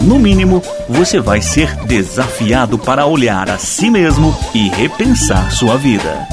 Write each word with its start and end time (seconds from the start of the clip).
no 0.00 0.18
mínimo, 0.18 0.60
você 0.88 1.20
vai 1.20 1.40
ser 1.40 1.74
desafiado 1.86 2.78
para 2.78 3.06
olhar 3.06 3.50
a 3.50 3.58
si 3.58 3.90
mesmo 3.90 4.32
e 4.54 4.68
repensar 4.68 5.50
sua 5.50 5.76
vida. 5.76 6.26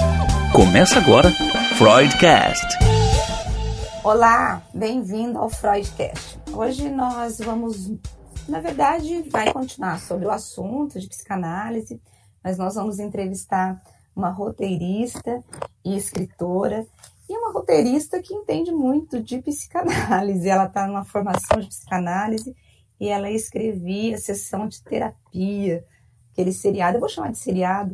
Começa 0.52 1.00
agora, 1.00 1.30
Freudcast. 1.78 2.78
Olá, 4.04 4.62
bem-vindo 4.74 5.40
ao 5.40 5.50
Freudcast. 5.50 6.40
Hoje 6.52 6.90
nós 6.90 7.40
vamos, 7.40 7.92
na 8.48 8.60
verdade, 8.60 9.24
vai 9.30 9.52
continuar 9.52 10.00
sobre 10.00 10.26
o 10.26 10.32
assunto 10.32 11.00
de 11.00 11.08
psicanálise, 11.08 12.02
mas 12.44 12.58
nós 12.58 12.76
vamos 12.76 13.00
entrevistar 13.00 13.82
uma 14.16 14.30
roteirista 14.30 15.44
e 15.84 15.96
escritora 15.96 16.86
e 17.28 17.38
uma 17.38 17.52
roteirista 17.52 18.22
que 18.22 18.34
entende 18.34 18.72
muito 18.72 19.22
de 19.22 19.42
psicanálise. 19.42 20.48
Ela 20.48 20.66
está 20.66 20.86
numa 20.86 21.06
formação 21.06 21.60
de 21.60 21.68
psicanálise 21.68 22.56
e 23.04 23.10
ela 23.10 23.30
escrevia 23.30 24.18
sessão 24.18 24.66
de 24.66 24.82
terapia, 24.82 25.86
aquele 26.32 26.54
seriado, 26.54 26.96
eu 26.96 27.02
vou 27.02 27.10
chamar 27.10 27.34
de 27.34 27.38
seriado, 27.38 27.92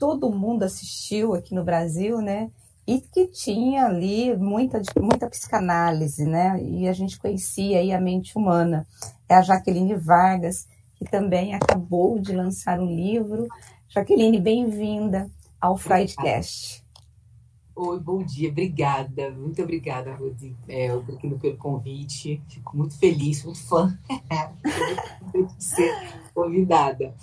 todo 0.00 0.32
mundo 0.32 0.64
assistiu 0.64 1.32
aqui 1.32 1.54
no 1.54 1.62
Brasil, 1.62 2.20
né? 2.20 2.50
e 2.84 3.00
que 3.00 3.26
tinha 3.28 3.84
ali 3.84 4.34
muita, 4.36 4.80
muita 4.98 5.28
psicanálise, 5.28 6.24
né? 6.24 6.58
E 6.60 6.88
a 6.88 6.92
gente 6.94 7.20
conhecia 7.20 7.78
aí 7.78 7.92
a 7.92 8.00
mente 8.00 8.36
humana. 8.36 8.86
É 9.28 9.34
a 9.34 9.42
Jaqueline 9.42 9.94
Vargas, 9.94 10.66
que 10.96 11.04
também 11.04 11.54
acabou 11.54 12.18
de 12.18 12.32
lançar 12.32 12.80
um 12.80 12.86
livro. 12.86 13.46
Jaqueline, 13.90 14.40
bem-vinda 14.40 15.30
ao 15.60 15.76
Freudcast. 15.76 16.82
Oi, 17.80 18.00
bom 18.00 18.24
dia, 18.24 18.50
obrigada, 18.50 19.30
muito 19.30 19.62
obrigada, 19.62 20.12
Rodi, 20.12 20.52
é, 20.68 20.88
pelo 21.40 21.56
convite, 21.56 22.42
fico 22.48 22.76
muito 22.76 22.98
feliz, 22.98 23.44
muito 23.44 23.64
fã 23.64 23.96
de 25.32 25.64
ser 25.64 25.94
convidada. 26.34 27.14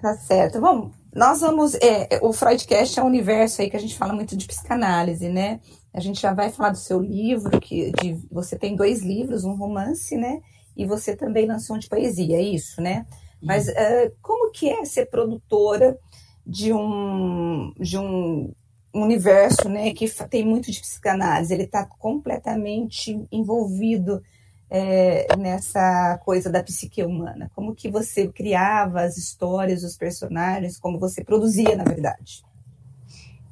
Tá 0.00 0.14
certo, 0.14 0.60
vamos, 0.60 0.92
nós 1.12 1.40
vamos. 1.40 1.74
É, 1.82 2.20
o 2.22 2.32
Freudcast 2.32 2.96
é 2.96 3.02
um 3.02 3.08
universo 3.08 3.60
aí 3.60 3.68
que 3.68 3.76
a 3.76 3.80
gente 3.80 3.98
fala 3.98 4.12
muito 4.12 4.36
de 4.36 4.46
psicanálise, 4.46 5.28
né? 5.28 5.58
A 5.92 5.98
gente 5.98 6.20
já 6.20 6.32
vai 6.32 6.48
falar 6.48 6.70
do 6.70 6.78
seu 6.78 7.00
livro, 7.00 7.58
que 7.58 7.90
de, 8.00 8.16
você 8.30 8.56
tem 8.56 8.76
dois 8.76 9.02
livros, 9.02 9.42
um 9.42 9.56
romance, 9.56 10.16
né? 10.16 10.42
E 10.76 10.86
você 10.86 11.16
também 11.16 11.44
lançou 11.44 11.74
um 11.74 11.78
de 11.80 11.88
poesia, 11.88 12.36
é 12.36 12.42
isso, 12.42 12.80
né? 12.80 13.04
Mas 13.42 13.66
uh, 13.66 14.12
como 14.22 14.52
que 14.52 14.70
é 14.70 14.84
ser 14.84 15.06
produtora 15.06 15.98
de 16.46 16.72
um, 16.72 17.74
de 17.80 17.98
um 17.98 18.54
universo, 19.02 19.68
né, 19.68 19.92
que 19.92 20.08
tem 20.28 20.46
muito 20.46 20.70
de 20.70 20.80
psicanálise? 20.80 21.52
Ele 21.52 21.64
está 21.64 21.84
completamente 21.84 23.26
envolvido 23.32 24.22
é, 24.70 25.36
nessa 25.36 26.18
coisa 26.24 26.50
da 26.50 26.62
psique 26.62 27.02
humana? 27.02 27.50
Como 27.54 27.74
que 27.74 27.90
você 27.90 28.28
criava 28.28 29.02
as 29.02 29.16
histórias, 29.16 29.84
os 29.84 29.96
personagens, 29.96 30.78
como 30.78 30.98
você 30.98 31.22
produzia, 31.22 31.76
na 31.76 31.84
verdade? 31.84 32.44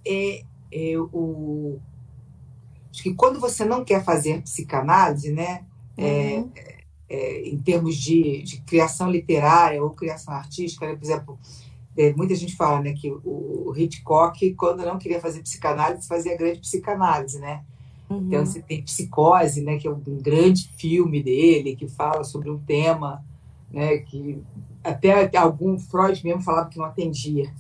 É, 0.07 0.43
é, 0.73 0.99
o... 0.99 1.79
Acho 2.91 3.03
que 3.05 3.15
quando 3.15 3.41
você 3.41 3.65
não 3.65 3.85
quer 3.85 4.05
fazer 4.05 4.43
psicanálise, 4.43 5.33
né, 5.33 5.65
é, 5.97 6.39
uhum. 6.39 6.51
É, 7.09 7.43
em 7.47 7.59
termos 7.59 7.97
de, 7.97 8.43
de, 8.43 8.63
criação 8.63 9.11
literária 9.11 9.83
ou 9.83 9.91
criação 9.91 10.33
artística, 10.33 10.87
né, 10.87 10.97
por 10.97 11.05
exemplo, 11.05 11.39
é, 11.97 12.13
muita 12.15 12.35
gente 12.35 12.57
fala 12.57 12.81
né, 12.81 12.93
que 12.93 13.11
o, 13.11 13.69
o 13.69 13.77
Hitchcock, 13.77 14.55
quando 14.55 14.85
não 14.85 14.99
queria 14.99 15.21
fazer 15.21 15.43
psicanálise, 15.43 16.09
fazia 16.09 16.37
grande 16.37 16.61
psicanálise, 16.61 17.39
né? 17.39 17.63
Uhum. 18.09 18.27
Então, 18.27 18.45
você 18.45 18.61
tem 18.61 18.83
Psicose, 18.83 19.63
né, 19.63 19.79
que 19.79 19.89
é 19.89 19.91
um 19.91 20.01
grande 20.21 20.69
filme 20.77 21.23
dele, 21.23 21.77
que 21.77 21.89
fala 21.89 22.25
sobre 22.25 22.51
um 22.51 22.59
tema 22.59 23.25
né, 23.73 23.99
que 23.99 24.43
até 24.85 25.37
algum 25.37 25.79
Freud 25.79 26.23
mesmo 26.23 26.43
falava 26.43 26.69
que 26.69 26.79
não 26.79 26.85
atendia, 26.85 27.53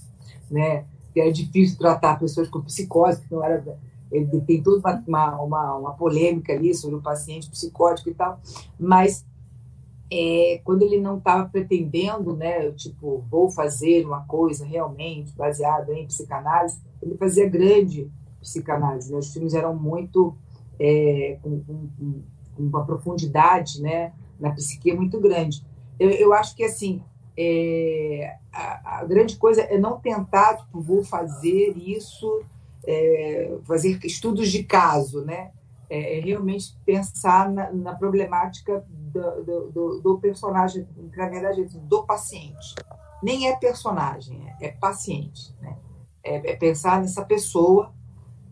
né? 0.50 0.84
Que 1.12 1.20
era 1.20 1.32
difícil 1.32 1.78
tratar 1.78 2.18
pessoas 2.18 2.48
com 2.48 2.60
psicose, 2.60 3.22
que 3.22 3.32
não 3.32 3.42
era 3.42 3.78
ele 4.10 4.26
tem 4.42 4.62
toda 4.62 5.02
uma, 5.06 5.40
uma, 5.40 5.76
uma, 5.76 5.94
polêmica 5.94 6.52
ali 6.52 6.74
sobre 6.74 6.96
o 6.96 7.00
paciente 7.00 7.48
psicótico 7.48 8.10
e 8.10 8.14
tal, 8.14 8.38
mas 8.78 9.24
é, 10.14 10.60
quando 10.62 10.82
ele 10.82 11.00
não 11.00 11.16
estava 11.16 11.48
pretendendo, 11.48 12.36
né, 12.36 12.70
tipo, 12.72 13.24
vou 13.30 13.50
fazer 13.50 14.04
uma 14.04 14.26
coisa 14.26 14.66
realmente 14.66 15.34
baseada 15.34 15.94
em 15.94 16.06
psicanálise, 16.06 16.82
ele 17.00 17.16
fazia 17.16 17.48
grande 17.48 18.10
psicanálise. 18.38 19.10
Né? 19.10 19.18
Os 19.18 19.32
filmes 19.32 19.54
eram 19.54 19.74
muito 19.74 20.36
é, 20.78 21.38
com, 21.40 21.60
com, 21.60 21.88
com, 21.96 22.22
uma 22.58 22.84
profundidade 22.84 23.80
né, 23.80 24.12
na 24.38 24.50
psique 24.50 24.92
muito 24.92 25.18
grande. 25.18 25.64
Eu, 25.98 26.10
eu 26.10 26.34
acho 26.34 26.54
que 26.54 26.62
assim 26.62 27.02
é, 27.34 28.36
a, 28.52 28.98
a, 28.98 29.04
grande 29.04 29.36
coisa 29.36 29.62
é 29.62 29.78
não 29.78 29.98
tentar, 29.98 30.58
tipo, 30.58 30.78
vou 30.78 31.02
fazer 31.02 31.72
isso, 31.74 32.42
é, 32.86 33.56
fazer 33.64 33.98
estudos 34.04 34.50
de 34.50 34.62
caso, 34.62 35.24
né? 35.24 35.52
É, 35.92 36.18
é 36.18 36.20
realmente 36.22 36.74
pensar 36.86 37.52
na, 37.52 37.70
na 37.70 37.94
problemática 37.94 38.82
do, 38.88 39.70
do, 39.70 40.00
do, 40.00 40.18
personagem, 40.18 40.88
na 41.14 41.28
verdade, 41.28 41.64
do 41.80 42.02
paciente. 42.04 42.74
Nem 43.22 43.46
é 43.46 43.56
personagem, 43.56 44.42
é, 44.58 44.68
é 44.68 44.72
paciente, 44.72 45.54
né? 45.60 45.76
É, 46.24 46.52
é 46.52 46.56
pensar 46.56 46.98
nessa 46.98 47.22
pessoa 47.22 47.92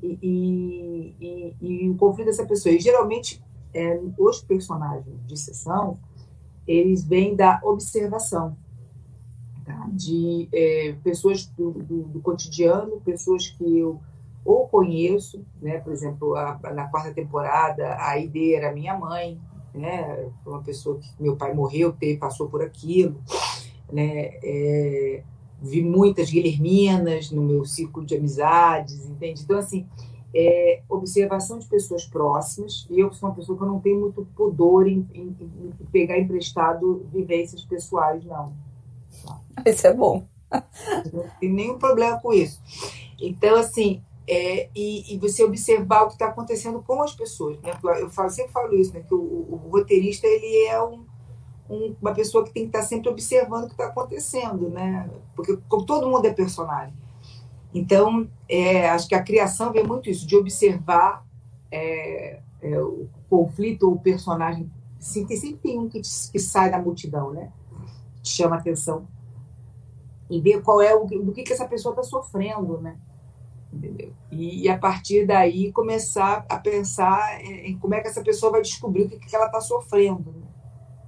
e, 0.02 1.14
e, 1.18 1.56
e, 1.62 1.88
o 1.88 1.96
conflito 1.96 2.26
dessa 2.26 2.44
pessoa. 2.44 2.74
E 2.74 2.78
geralmente, 2.78 3.42
é, 3.72 3.98
os 4.18 4.42
personagens 4.42 5.26
de 5.26 5.36
sessão, 5.38 5.96
eles 6.66 7.04
vêm 7.04 7.34
da 7.34 7.58
observação, 7.64 8.54
tá? 9.64 9.88
de 9.94 10.46
é, 10.52 10.92
pessoas 11.02 11.46
do, 11.46 11.72
do, 11.72 12.02
do, 12.02 12.20
cotidiano, 12.20 13.00
pessoas 13.00 13.48
que 13.48 13.78
eu 13.78 13.98
ou 14.44 14.68
conheço, 14.68 15.44
né? 15.60 15.78
por 15.78 15.92
exemplo, 15.92 16.34
a, 16.34 16.58
na 16.74 16.88
quarta 16.88 17.12
temporada, 17.12 17.96
a 17.98 18.18
ideia 18.18 18.58
era 18.58 18.72
minha 18.72 18.96
mãe, 18.96 19.40
né? 19.74 20.30
uma 20.46 20.62
pessoa 20.62 20.98
que 20.98 21.08
meu 21.20 21.36
pai 21.36 21.54
morreu, 21.54 21.92
teve, 21.92 22.18
passou 22.18 22.48
por 22.48 22.62
aquilo, 22.62 23.20
né? 23.92 24.30
É, 24.42 25.22
vi 25.60 25.82
muitas 25.82 26.30
guilherminas 26.30 27.30
no 27.30 27.42
meu 27.42 27.64
círculo 27.64 28.06
de 28.06 28.16
amizades, 28.16 29.06
entende? 29.06 29.42
Então, 29.42 29.58
assim, 29.58 29.86
é, 30.34 30.82
observação 30.88 31.58
de 31.58 31.66
pessoas 31.66 32.04
próximas, 32.06 32.86
e 32.88 33.00
eu 33.00 33.12
sou 33.12 33.28
uma 33.28 33.34
pessoa 33.34 33.58
que 33.58 33.64
não 33.64 33.80
tenho 33.80 34.00
muito 34.00 34.26
pudor 34.34 34.88
em, 34.88 35.06
em, 35.12 35.36
em 35.40 35.86
pegar 35.92 36.18
emprestado 36.18 37.06
vivências 37.12 37.64
pessoais, 37.64 38.24
não. 38.24 38.52
Isso 39.66 39.86
é 39.86 39.92
bom. 39.92 40.24
Não 41.12 41.24
tem 41.38 41.52
nenhum 41.52 41.78
problema 41.78 42.18
com 42.20 42.32
isso. 42.32 42.60
Então, 43.20 43.56
assim, 43.56 44.02
é, 44.30 44.70
e, 44.76 45.12
e, 45.12 45.18
você 45.18 45.42
observar 45.42 46.04
o 46.04 46.06
que 46.06 46.12
está 46.12 46.28
acontecendo 46.28 46.80
com 46.80 47.02
as 47.02 47.12
pessoas. 47.12 47.60
Né? 47.60 47.72
Eu 47.98 48.08
falo, 48.10 48.30
sempre 48.30 48.52
falo 48.52 48.72
isso, 48.76 48.94
né? 48.94 49.00
que 49.00 49.12
o, 49.12 49.18
o, 49.18 49.60
o 49.66 49.70
roteirista 49.70 50.24
ele 50.24 50.66
é 50.66 50.80
um, 50.80 51.04
um, 51.68 51.96
uma 52.00 52.14
pessoa 52.14 52.44
que 52.44 52.52
tem 52.52 52.62
que 52.62 52.68
estar 52.68 52.82
sempre 52.82 53.08
observando 53.08 53.64
o 53.64 53.66
que 53.66 53.72
está 53.72 53.86
acontecendo, 53.86 54.70
né? 54.70 55.10
Porque 55.34 55.58
como 55.68 55.84
todo 55.84 56.08
mundo 56.08 56.24
é 56.26 56.32
personagem. 56.32 56.94
Então, 57.74 58.28
é, 58.48 58.88
acho 58.90 59.08
que 59.08 59.16
a 59.16 59.22
criação 59.22 59.72
vem 59.72 59.82
muito 59.82 60.08
isso, 60.08 60.24
de 60.24 60.36
observar 60.36 61.26
é, 61.68 62.40
é, 62.62 62.80
o 62.80 63.08
conflito 63.28 63.88
ou 63.88 63.94
o 63.94 64.00
personagem. 64.00 64.70
Sim, 65.00 65.26
tem, 65.26 65.36
sempre 65.36 65.58
tem 65.58 65.76
um 65.76 65.88
que, 65.88 66.00
que 66.00 66.38
sai 66.38 66.70
da 66.70 66.78
multidão, 66.78 67.32
né? 67.32 67.52
Te 68.22 68.30
chama 68.30 68.54
atenção. 68.54 69.08
E 70.28 70.40
ver 70.40 70.62
qual 70.62 70.80
é 70.80 70.94
o 70.94 71.04
do 71.04 71.32
que, 71.32 71.42
que 71.42 71.52
essa 71.52 71.66
pessoa 71.66 71.92
está 71.92 72.04
sofrendo, 72.04 72.80
né? 72.80 72.96
Entendeu? 73.72 74.12
E, 74.30 74.64
e, 74.64 74.68
a 74.68 74.76
partir 74.76 75.26
daí 75.26 75.72
começar 75.72 76.44
a 76.48 76.58
pensar 76.58 77.40
em 77.44 77.78
como 77.78 77.94
é 77.94 78.00
que 78.00 78.08
essa 78.08 78.22
pessoa 78.22 78.52
vai 78.52 78.62
descobrir 78.62 79.04
o 79.04 79.08
que, 79.08 79.18
que 79.18 79.36
ela 79.36 79.46
está 79.46 79.60
sofrendo. 79.60 80.32
Né? 80.32 80.50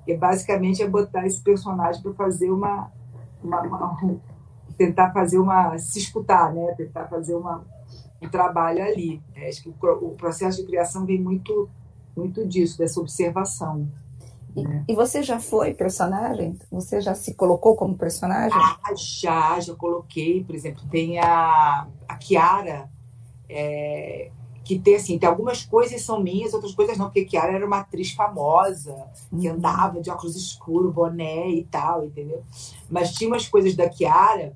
que 0.05 0.17
basicamente 0.17 0.83
é 0.83 0.89
botar 0.89 1.27
esse 1.27 1.41
personagem 1.41 2.03
para 2.03 2.13
fazer 2.15 2.51
uma, 2.51 2.91
uma, 3.43 3.61
uma, 3.63 4.21
tentar 4.77 5.13
fazer 5.13 5.39
uma 5.39 5.79
se 5.79 5.99
escutar, 5.99 6.53
né? 6.53 6.75
Tentar 6.77 7.07
fazer 7.07 7.35
uma, 7.35 7.65
um 8.21 8.29
trabalho 8.29 8.83
ali. 8.83 9.23
É, 9.35 9.49
acho 9.49 9.63
que 9.63 9.69
o, 9.69 9.93
o, 10.07 10.11
processo 10.17 10.61
de 10.61 10.67
criação 10.67 11.07
vem 11.07 11.21
muito 11.21 11.69
muito 12.15 12.47
disso, 12.47 12.77
dessa 12.77 13.01
observação. 13.01 13.89
E, 14.55 14.63
né? 14.63 14.85
e, 14.87 14.95
você 14.95 15.23
já 15.23 15.41
foi 15.41 15.73
personagem? 15.73 16.59
Você 16.71 17.01
já 17.01 17.15
se 17.15 17.35
colocou 17.35 17.75
como 17.75 17.97
personagem? 17.97 18.59
Ah, 18.59 18.95
já, 18.95 19.59
já 19.61 19.75
coloquei. 19.75 20.45
Por 20.45 20.55
exemplo, 20.55 20.83
tem 20.91 21.19
a, 21.19 21.87
a 22.07 22.17
Kiara, 22.17 22.91
é, 23.49 24.31
que 24.65 24.79
tem 24.79 24.97
assim, 24.97 25.19
tem 25.19 25.29
algumas 25.29 25.65
coisas 25.65 26.03
são 26.03 26.23
minhas, 26.23 26.55
outras 26.55 26.75
coisas 26.75 26.97
não, 26.99 27.07
porque 27.07 27.25
Kiara 27.25 27.53
era 27.53 27.67
uma 27.67 27.79
atriz 27.79 28.13
famosa, 28.13 28.95
que 29.31 29.49
uhum. 29.49 29.55
andava 29.55 30.01
de 30.01 30.11
óculos 30.11 30.37
escuros, 30.37 30.93
boné 30.93 31.49
e 31.49 31.65
tal, 31.65 32.05
entendeu? 32.05 32.43
Mas 32.91 33.13
tinha 33.13 33.29
umas 33.29 33.49
coisas 33.49 33.75
da 33.75 33.89
Kiara 33.89 34.55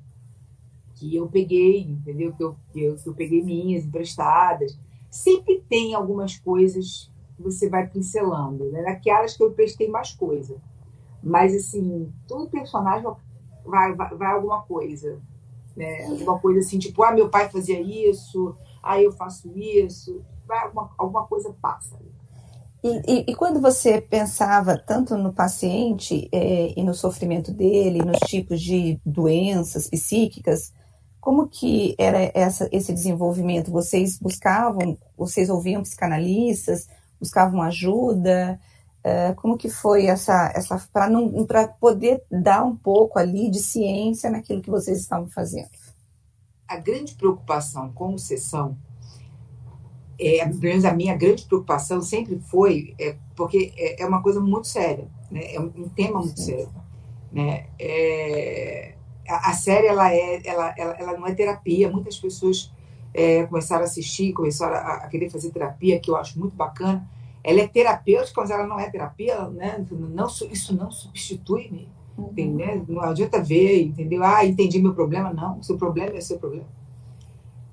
que 0.94 1.14
eu 1.14 1.26
peguei, 1.26 1.82
entendeu? 1.82 2.32
Que 2.32 2.42
eu, 2.42 2.56
que 2.72 2.82
eu, 2.82 2.96
que 2.96 3.08
eu 3.08 3.14
peguei 3.14 3.42
minhas 3.42 3.84
emprestadas. 3.84 4.78
Sempre 5.10 5.62
tem 5.68 5.94
algumas 5.94 6.38
coisas 6.38 7.10
você 7.38 7.68
vai 7.68 7.86
pincelando, 7.86 8.70
né? 8.70 8.82
Na 8.82 8.96
Kiara 8.96 9.24
acho 9.24 9.36
que 9.36 9.44
eu 9.44 9.52
prestei 9.52 9.88
mais 9.88 10.12
coisa. 10.12 10.56
Mas, 11.22 11.54
assim, 11.54 12.12
todo 12.26 12.50
personagem 12.50 13.10
vai, 13.64 13.94
vai, 13.94 14.14
vai 14.14 14.32
alguma 14.32 14.62
coisa. 14.62 15.18
Né? 15.76 16.06
Alguma 16.06 16.38
coisa 16.38 16.60
assim, 16.60 16.78
tipo, 16.78 17.02
ah, 17.02 17.12
meu 17.12 17.28
pai 17.28 17.50
fazia 17.50 17.80
isso, 17.80 18.56
aí 18.82 19.04
eu 19.04 19.12
faço 19.12 19.50
isso, 19.54 20.22
alguma, 20.48 20.90
alguma 20.96 21.26
coisa 21.26 21.54
passa. 21.60 21.96
E, 22.82 23.02
e, 23.06 23.24
e, 23.28 23.34
quando 23.34 23.60
você 23.60 24.00
pensava 24.00 24.78
tanto 24.78 25.16
no 25.16 25.32
paciente 25.32 26.28
é, 26.32 26.72
e 26.78 26.84
no 26.84 26.94
sofrimento 26.94 27.52
dele, 27.52 28.04
nos 28.04 28.18
tipos 28.20 28.60
de 28.60 29.00
doenças 29.04 29.88
psíquicas, 29.88 30.72
como 31.20 31.48
que 31.48 31.96
era 31.98 32.30
essa, 32.32 32.68
esse 32.70 32.92
desenvolvimento? 32.92 33.72
Vocês 33.72 34.18
buscavam, 34.18 34.96
vocês 35.16 35.50
ouviam 35.50 35.82
psicanalistas, 35.82 36.86
buscavam 37.20 37.62
ajuda? 37.62 38.60
É, 39.04 39.32
como 39.34 39.56
que 39.56 39.68
foi 39.68 40.06
essa, 40.06 40.52
essa 40.54 40.80
para 41.46 41.68
poder 41.68 42.22
dar 42.30 42.64
um 42.64 42.74
pouco 42.74 43.18
ali 43.18 43.50
de 43.50 43.60
ciência 43.60 44.30
naquilo 44.30 44.60
que 44.60 44.70
vocês 44.70 44.98
estavam 44.98 45.28
fazendo? 45.28 45.70
a 46.68 46.76
grande 46.76 47.14
preocupação 47.14 47.92
com 47.92 48.18
sessão, 48.18 48.76
é, 50.18 50.44
pelo 50.46 50.60
menos 50.60 50.84
a 50.84 50.92
minha 50.92 51.14
grande 51.14 51.44
preocupação 51.44 52.00
sempre 52.02 52.38
foi, 52.38 52.94
é, 52.98 53.16
porque 53.36 53.72
é, 53.76 54.02
é 54.02 54.06
uma 54.06 54.22
coisa 54.22 54.40
muito 54.40 54.66
séria, 54.66 55.08
né? 55.30 55.54
é 55.54 55.60
um 55.60 55.88
tema 55.90 56.20
muito 56.20 56.40
sério. 56.40 56.72
Né? 57.30 57.66
É, 57.78 58.94
a, 59.28 59.50
a, 59.50 59.52
série 59.52 59.86
ela, 59.86 60.12
é, 60.12 60.40
ela, 60.44 60.74
ela, 60.76 60.92
ela 60.98 61.18
não 61.18 61.26
é 61.26 61.34
terapia, 61.34 61.90
muitas 61.90 62.18
pessoas 62.18 62.72
é, 63.16 63.46
começaram 63.46 63.80
a 63.80 63.86
assistir, 63.86 64.34
começaram 64.34 64.76
a, 64.76 64.94
a, 64.96 65.08
querer 65.08 65.30
fazer 65.30 65.50
terapia, 65.50 65.98
que 65.98 66.10
eu 66.10 66.16
acho 66.16 66.38
muito 66.38 66.54
bacana. 66.54 67.08
Ela 67.42 67.60
é 67.60 67.66
terapêutica, 67.66 68.42
mas 68.42 68.50
ela 68.50 68.66
não 68.66 68.78
é 68.78 68.90
terapia, 68.90 69.48
né? 69.48 69.84
não, 69.90 70.26
isso 70.26 70.76
não 70.76 70.90
substitui 70.90 71.70
né? 71.70 71.86
Entendeu? 72.18 72.84
Não 72.88 73.00
adianta 73.00 73.42
ver, 73.42 73.84
entendeu? 73.84 74.22
Ah, 74.22 74.44
entendi 74.44 74.78
meu 74.78 74.94
problema. 74.94 75.32
Não, 75.32 75.62
seu 75.62 75.78
problema 75.78 76.16
é 76.16 76.20
seu 76.20 76.38
problema. 76.38 76.66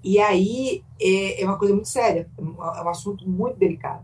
E 0.02 0.20
aí 0.20 0.84
é, 1.00 1.42
é 1.42 1.46
uma 1.46 1.58
coisa 1.58 1.74
muito 1.74 1.88
séria, 1.88 2.30
é 2.38 2.42
um, 2.42 2.64
é 2.64 2.84
um 2.84 2.90
assunto 2.90 3.30
muito 3.30 3.58
delicado. 3.58 4.04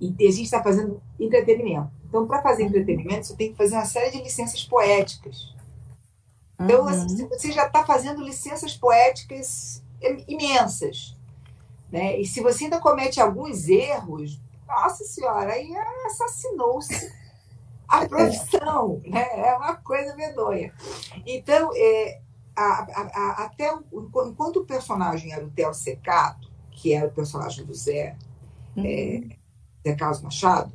E 0.00 0.08
a 0.26 0.30
gente 0.30 0.42
está 0.42 0.62
fazendo 0.62 1.00
entretenimento. 1.18 1.90
Então, 2.08 2.26
para 2.26 2.42
fazer 2.42 2.64
entretenimento, 2.64 3.26
você 3.26 3.36
tem 3.36 3.52
que 3.52 3.56
fazer 3.56 3.76
uma 3.76 3.84
série 3.84 4.10
de 4.10 4.22
licenças 4.22 4.64
poéticas. 4.64 5.52
Então, 6.60 6.82
uhum. 6.82 6.88
assim, 6.88 7.28
você 7.28 7.50
já 7.50 7.66
está 7.66 7.84
fazendo 7.84 8.22
licenças 8.22 8.76
poéticas 8.76 9.81
imensas. 10.28 11.16
Né? 11.90 12.18
E 12.18 12.26
se 12.26 12.40
você 12.40 12.64
ainda 12.64 12.80
comete 12.80 13.20
alguns 13.20 13.68
erros, 13.68 14.40
nossa 14.66 15.04
senhora, 15.04 15.52
aí 15.52 15.70
assassinou-se 16.06 17.12
a 17.86 18.08
profissão, 18.08 19.02
né? 19.04 19.28
É 19.34 19.54
uma 19.54 19.76
coisa 19.76 20.16
medonha. 20.16 20.72
Então, 21.26 21.70
é, 21.76 22.20
a, 22.56 22.62
a, 22.62 23.10
a, 23.14 23.44
até 23.44 23.70
enquanto 23.92 24.60
o 24.60 24.64
personagem 24.64 25.32
era 25.32 25.44
o 25.44 25.50
Theo 25.50 25.74
Secato, 25.74 26.50
que 26.70 26.94
era 26.94 27.06
o 27.06 27.12
personagem 27.12 27.66
do 27.66 27.74
Zé, 27.74 28.16
uhum. 28.74 28.84
é, 28.86 29.36
Zé 29.86 29.94
Carlos 29.94 30.22
Machado, 30.22 30.72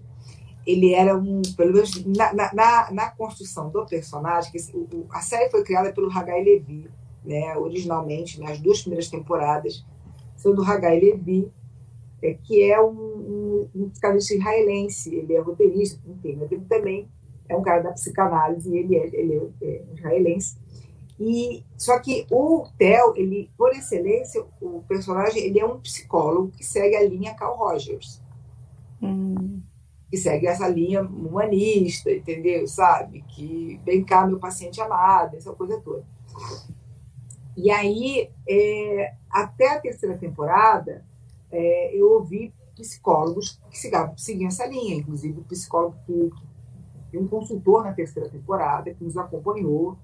ele 0.66 0.94
era 0.94 1.18
um, 1.18 1.42
pelo 1.56 1.74
menos 1.74 2.06
na, 2.06 2.54
na, 2.54 2.92
na 2.92 3.10
construção 3.12 3.70
do 3.70 3.86
personagem, 3.86 4.52
que 4.52 4.60
o, 4.76 5.08
a 5.10 5.22
série 5.22 5.50
foi 5.50 5.64
criada 5.64 5.92
pelo 5.92 6.12
Hagai 6.12 6.44
Levi, 6.44 6.92
né, 7.28 7.58
originalmente, 7.58 8.40
nas 8.40 8.58
né, 8.58 8.64
duas 8.64 8.82
primeiras 8.82 9.10
temporadas, 9.10 9.86
são 10.38 10.56
do 10.56 10.64
Hagai 10.64 11.00
Levi, 11.00 11.52
é, 12.24 12.34
que 12.34 12.64
é 12.64 12.82
um, 12.82 12.90
um, 12.90 13.70
um 13.76 13.90
psicanalista 13.90 14.34
israelense, 14.34 15.14
ele 15.14 15.34
é 15.34 15.40
roteirista, 15.40 16.00
enfim, 16.08 16.38
mas 16.40 16.52
ele 16.52 16.66
também 16.66 17.08
é 17.50 17.56
um 17.56 17.62
cara 17.62 17.84
da 17.84 17.92
psicanálise, 17.92 18.76
ele 18.76 18.96
é, 18.96 19.08
ele 19.14 19.52
é, 19.62 19.66
é 19.66 19.84
israelense. 19.94 20.58
E, 21.20 21.64
só 21.76 22.00
que 22.00 22.26
o 22.32 22.68
Theo, 22.78 23.14
ele, 23.16 23.50
por 23.58 23.72
excelência, 23.72 24.44
o 24.62 24.84
personagem, 24.88 25.44
ele 25.44 25.60
é 25.60 25.66
um 25.66 25.80
psicólogo 25.80 26.52
que 26.52 26.64
segue 26.64 26.96
a 26.96 27.04
linha 27.04 27.34
Carl 27.34 27.58
Rogers. 27.58 28.22
Hum. 29.02 29.62
Que 30.10 30.18
segue 30.18 30.48
essa 30.48 30.68
linha 30.68 31.02
humanista, 31.02 32.12
entendeu? 32.12 32.68
Sabe? 32.68 33.24
Que 33.30 33.80
vem 33.84 34.04
cá, 34.04 34.26
meu 34.26 34.40
paciente 34.40 34.80
amado, 34.80 35.36
essa 35.36 35.52
coisa 35.54 35.82
toda. 35.82 36.06
E 37.58 37.72
aí, 37.72 38.30
é, 38.48 39.16
até 39.32 39.74
a 39.74 39.82
terceira 39.82 40.16
temporada, 40.16 41.04
é, 41.52 41.96
eu 41.96 42.12
ouvi 42.12 42.54
psicólogos 42.76 43.60
que 43.72 43.80
seguiam 44.16 44.48
essa 44.48 44.68
linha, 44.68 44.94
inclusive 44.94 45.40
o 45.40 45.44
psicólogo 45.44 45.96
que, 46.06 46.32
que 47.10 47.18
um 47.18 47.28
consultor 47.28 47.84
na 47.84 47.94
terceira 47.94 48.30
temporada 48.30 48.94
que 48.94 49.04
nos 49.04 49.18
acompanhou, 49.18 49.98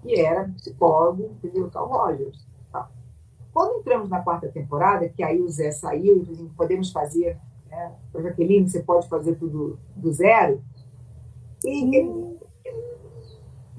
que 0.00 0.20
era 0.20 0.48
psicólogo, 0.50 1.32
entendeu? 1.42 1.68
Carl 1.72 1.88
Rogers. 1.88 2.46
Tá. 2.70 2.88
Quando 3.52 3.80
entramos 3.80 4.08
na 4.08 4.22
quarta 4.22 4.46
temporada, 4.46 5.08
que 5.08 5.24
aí 5.24 5.40
o 5.40 5.48
Zé 5.48 5.72
saiu, 5.72 6.22
e 6.22 6.48
podemos 6.56 6.92
fazer, 6.92 7.36
né, 7.68 7.96
para 8.12 8.22
Jaqueline, 8.22 8.70
você 8.70 8.80
pode 8.80 9.08
fazer 9.08 9.34
tudo 9.34 9.76
do 9.96 10.12
zero. 10.12 10.62
E 11.64 12.38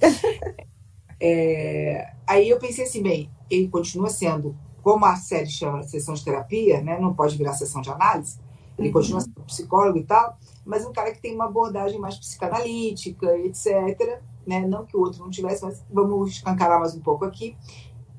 é, 1.19 2.13
aí 2.27 2.49
eu 2.49 2.59
pensei 2.59 2.85
assim, 2.85 3.01
bem, 3.01 3.29
ele 3.49 3.67
continua 3.67 4.09
sendo 4.09 4.55
como 4.81 5.05
a 5.05 5.15
série 5.15 5.49
chama 5.49 5.83
sessão 5.83 6.13
de 6.13 6.23
terapia, 6.23 6.81
né, 6.81 6.99
não 6.99 7.13
pode 7.13 7.37
virar 7.37 7.53
sessão 7.53 7.81
de 7.81 7.89
análise, 7.89 8.37
ele 8.77 8.89
uhum. 8.89 8.93
continua 8.93 9.21
sendo 9.21 9.41
psicólogo 9.45 9.97
e 9.97 10.03
tal, 10.03 10.37
mas 10.65 10.85
um 10.85 10.91
cara 10.91 11.11
que 11.11 11.21
tem 11.21 11.33
uma 11.33 11.45
abordagem 11.45 11.99
mais 11.99 12.17
psicanalítica, 12.17 13.37
etc. 13.37 14.21
Né? 14.45 14.67
Não 14.67 14.85
que 14.85 14.97
o 14.97 14.99
outro 14.99 15.23
não 15.23 15.29
tivesse, 15.29 15.63
mas 15.63 15.83
vamos 15.91 16.31
escancarar 16.31 16.79
mais 16.79 16.95
um 16.95 16.99
pouco 16.99 17.23
aqui. 17.23 17.55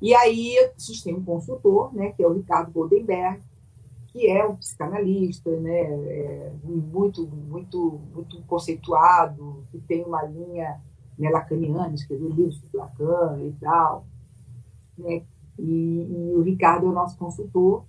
E 0.00 0.14
aí 0.14 0.56
a 0.58 0.72
gente 0.78 1.02
tem 1.02 1.14
um 1.14 1.24
consultor, 1.24 1.94
né, 1.94 2.12
que 2.12 2.22
é 2.22 2.26
o 2.26 2.32
Ricardo 2.32 2.70
Goldenberg, 2.70 3.40
que 4.06 4.28
é 4.28 4.46
um 4.46 4.56
psicanalista, 4.56 5.50
né, 5.58 5.80
é 5.80 6.52
muito, 6.62 7.26
muito, 7.26 8.00
muito 8.14 8.42
conceituado, 8.42 9.64
que 9.70 9.78
tem 9.78 10.04
uma 10.04 10.22
linha 10.22 10.80
né, 11.18 11.30
lacaniana, 11.30 11.94
escreveu 11.94 12.28
livros 12.28 12.60
de 12.60 12.76
Lacan 12.76 13.38
e 13.40 13.52
tal. 13.60 14.06
Né, 14.98 15.22
e, 15.58 15.62
e, 15.62 16.34
o 16.34 16.42
Ricardo 16.42 16.86
é 16.86 16.88
o 16.88 16.92
nosso 16.92 17.16
consultor. 17.16 17.84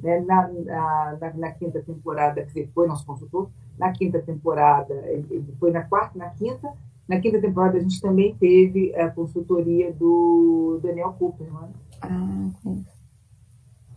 Né, 0.00 0.20
na, 0.20 0.48
na, 0.48 1.34
na, 1.34 1.50
quinta 1.52 1.82
temporada, 1.82 2.42
quer 2.42 2.46
dizer, 2.46 2.70
foi 2.74 2.86
nosso 2.86 3.04
consultor. 3.04 3.50
Na 3.76 3.92
quinta 3.92 4.20
temporada, 4.20 4.94
ele 5.06 5.54
foi 5.58 5.70
na 5.70 5.82
quarta, 5.82 6.18
na 6.18 6.30
quinta. 6.30 6.72
Na 7.08 7.18
quinta 7.18 7.40
temporada, 7.40 7.78
a 7.78 7.80
gente 7.80 8.00
também 8.00 8.34
teve 8.36 8.94
a 8.94 9.10
consultoria 9.10 9.92
do 9.92 10.78
Daniel 10.82 11.14
Cooper, 11.14 11.50
né? 11.52 11.70
Ah, 12.02 12.50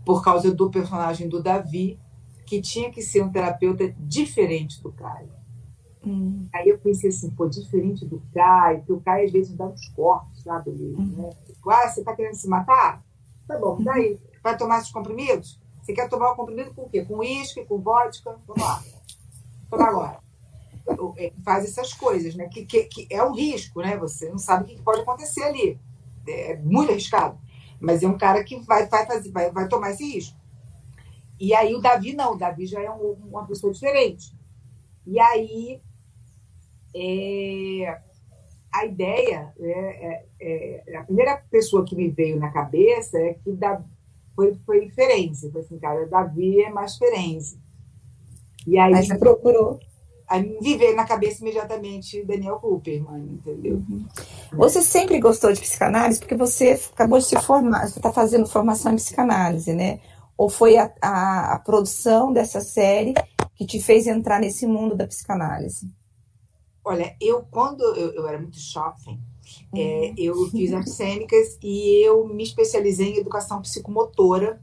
por 0.05 0.23
causa 0.23 0.53
do 0.53 0.69
personagem 0.71 1.27
do 1.27 1.43
Davi, 1.43 1.99
que 2.45 2.61
tinha 2.61 2.89
que 2.89 3.01
ser 3.01 3.21
um 3.21 3.29
terapeuta 3.29 3.93
diferente 3.99 4.81
do 4.81 4.91
Caio. 4.91 5.40
Hum. 6.05 6.47
Aí 6.53 6.69
eu 6.69 6.79
pensei 6.79 7.09
assim, 7.09 7.29
pô, 7.29 7.47
diferente 7.47 8.05
do 8.05 8.21
Caio, 8.33 8.79
porque 8.79 8.93
o 8.93 9.01
Caio 9.01 9.25
às 9.25 9.31
vezes 9.31 9.55
dá 9.55 9.65
uns 9.65 9.87
cortes, 9.89 10.43
sabe? 10.43 10.71
Hum. 10.71 11.13
Né? 11.17 11.29
Ah, 11.67 11.87
você 11.87 12.03
tá 12.03 12.15
querendo 12.15 12.35
se 12.35 12.47
matar? 12.47 13.03
Tá 13.47 13.57
bom, 13.57 13.81
daí. 13.81 14.19
Vai 14.43 14.57
tomar 14.57 14.79
esses 14.79 14.91
comprimidos? 14.91 15.59
Você 15.81 15.93
quer 15.93 16.09
tomar 16.09 16.31
o 16.31 16.35
comprimido 16.35 16.73
com 16.73 16.83
o 16.83 16.89
quê? 16.89 17.05
Com 17.05 17.17
uísque, 17.17 17.65
com 17.65 17.79
vodka? 17.79 18.39
Vamos 18.47 18.63
lá. 18.63 18.83
Toma 19.69 19.87
agora. 19.87 20.19
É, 21.17 21.31
faz 21.43 21.65
essas 21.65 21.93
coisas, 21.93 22.35
né? 22.35 22.47
Que, 22.49 22.65
que, 22.65 22.83
que, 22.85 23.07
é 23.09 23.23
um 23.23 23.33
risco, 23.33 23.81
né? 23.81 23.97
Você 23.97 24.29
não 24.29 24.37
sabe 24.37 24.63
o 24.63 24.67
que 24.67 24.81
pode 24.81 25.01
acontecer 25.01 25.43
ali. 25.43 25.79
É 26.27 26.57
muito 26.57 26.91
arriscado. 26.91 27.37
Mas 27.79 28.03
é 28.03 28.07
um 28.07 28.17
cara 28.17 28.43
que 28.43 28.59
vai, 28.59 28.87
vai, 28.87 29.05
fazer, 29.05 29.31
vai, 29.31 29.51
vai 29.51 29.67
tomar 29.67 29.91
esse 29.91 30.03
risco. 30.03 30.37
E 31.39 31.53
aí 31.53 31.73
o 31.73 31.81
Davi 31.81 32.13
não, 32.13 32.33
o 32.33 32.37
Davi 32.37 32.65
já 32.67 32.81
é 32.81 32.91
um, 32.91 33.17
uma 33.27 33.45
pessoa 33.45 33.73
diferente. 33.73 34.35
E 35.05 35.19
aí 35.19 35.81
é, 36.95 37.97
a 38.73 38.85
ideia, 38.85 39.53
é, 39.59 40.23
é, 40.39 40.83
é, 40.87 40.97
a 40.97 41.03
primeira 41.03 41.37
pessoa 41.49 41.85
que 41.85 41.95
me 41.95 42.09
veio 42.09 42.39
na 42.39 42.51
cabeça 42.51 43.17
é 43.17 43.33
que 43.33 43.51
da, 43.51 43.81
foi, 44.35 44.55
foi 44.65 44.89
Ferenze. 44.89 45.51
Foi 45.51 45.61
assim, 45.61 45.77
cara, 45.77 46.07
Davi 46.07 46.61
é 46.61 46.69
mais 46.69 46.95
Ferenze. 46.97 47.59
E 48.65 48.77
aí, 48.77 48.91
Mas 48.91 49.07
você 49.07 49.17
procurou. 49.17 49.79
me 50.61 50.77
veio 50.77 50.95
na 50.95 51.05
cabeça 51.05 51.41
imediatamente 51.41 52.23
Daniel 52.23 52.59
Cooperman, 52.59 53.23
entendeu? 53.23 53.75
Uhum. 53.75 54.05
Você 54.53 54.81
sempre 54.81 55.19
gostou 55.19 55.51
de 55.51 55.59
psicanálise 55.59 56.19
porque 56.19 56.35
você 56.35 56.79
acabou 56.93 57.19
de 57.19 57.25
se 57.25 57.39
formar, 57.41 57.87
você 57.87 57.99
está 57.99 58.11
fazendo 58.11 58.47
formação 58.47 58.93
em 58.93 58.97
psicanálise, 58.97 59.73
né? 59.73 59.99
Ou 60.37 60.49
foi 60.49 60.77
a, 60.77 60.91
a, 61.01 61.53
a, 61.53 61.59
produção 61.59 62.31
dessa 62.31 62.61
série 62.61 63.13
que 63.55 63.65
te 63.65 63.81
fez 63.81 64.07
entrar 64.07 64.39
nesse 64.39 64.65
mundo 64.65 64.95
da 64.95 65.05
psicanálise? 65.05 65.91
Olha, 66.83 67.15
eu 67.21 67.45
quando 67.51 67.83
eu, 67.83 68.11
eu 68.13 68.27
era 68.27 68.39
muito 68.39 68.59
jovem, 68.59 69.19
uhum. 69.73 69.79
é, 69.79 70.13
eu 70.17 70.35
fiz 70.49 70.73
artes 70.73 70.95
cênicas 70.95 71.57
e 71.61 72.05
eu 72.05 72.27
me 72.27 72.43
especializei 72.43 73.13
em 73.13 73.17
educação 73.17 73.61
psicomotora 73.61 74.59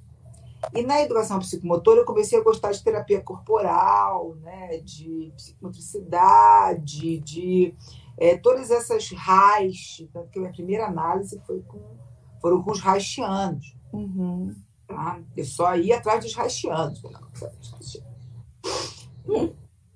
e 0.74 0.82
na 0.82 1.00
educação 1.00 1.38
psicomotora 1.38 2.00
eu 2.00 2.04
comecei 2.04 2.38
a 2.38 2.42
gostar 2.42 2.72
de 2.72 2.82
terapia 2.82 3.20
corporal, 3.20 4.34
né, 4.36 4.78
de 4.78 5.32
psicomotricidade, 5.36 7.18
de 7.20 7.74
é, 8.18 8.36
todas 8.36 8.70
essas 8.70 9.10
raios. 9.12 10.04
Tanto 10.12 10.28
que 10.30 10.38
a 10.38 10.42
minha 10.42 10.52
primeira 10.52 10.86
análise 10.86 11.40
foi 11.46 11.62
com, 11.62 11.80
foram 12.40 12.62
com 12.62 12.72
os 12.72 12.84
haitianos. 12.84 13.76
Uhum. 13.92 14.54
Tá? 14.86 15.20
Eu 15.36 15.44
só 15.44 15.76
ia 15.76 15.98
atrás 15.98 16.24
dos 16.24 16.36
haitianos. 16.36 17.02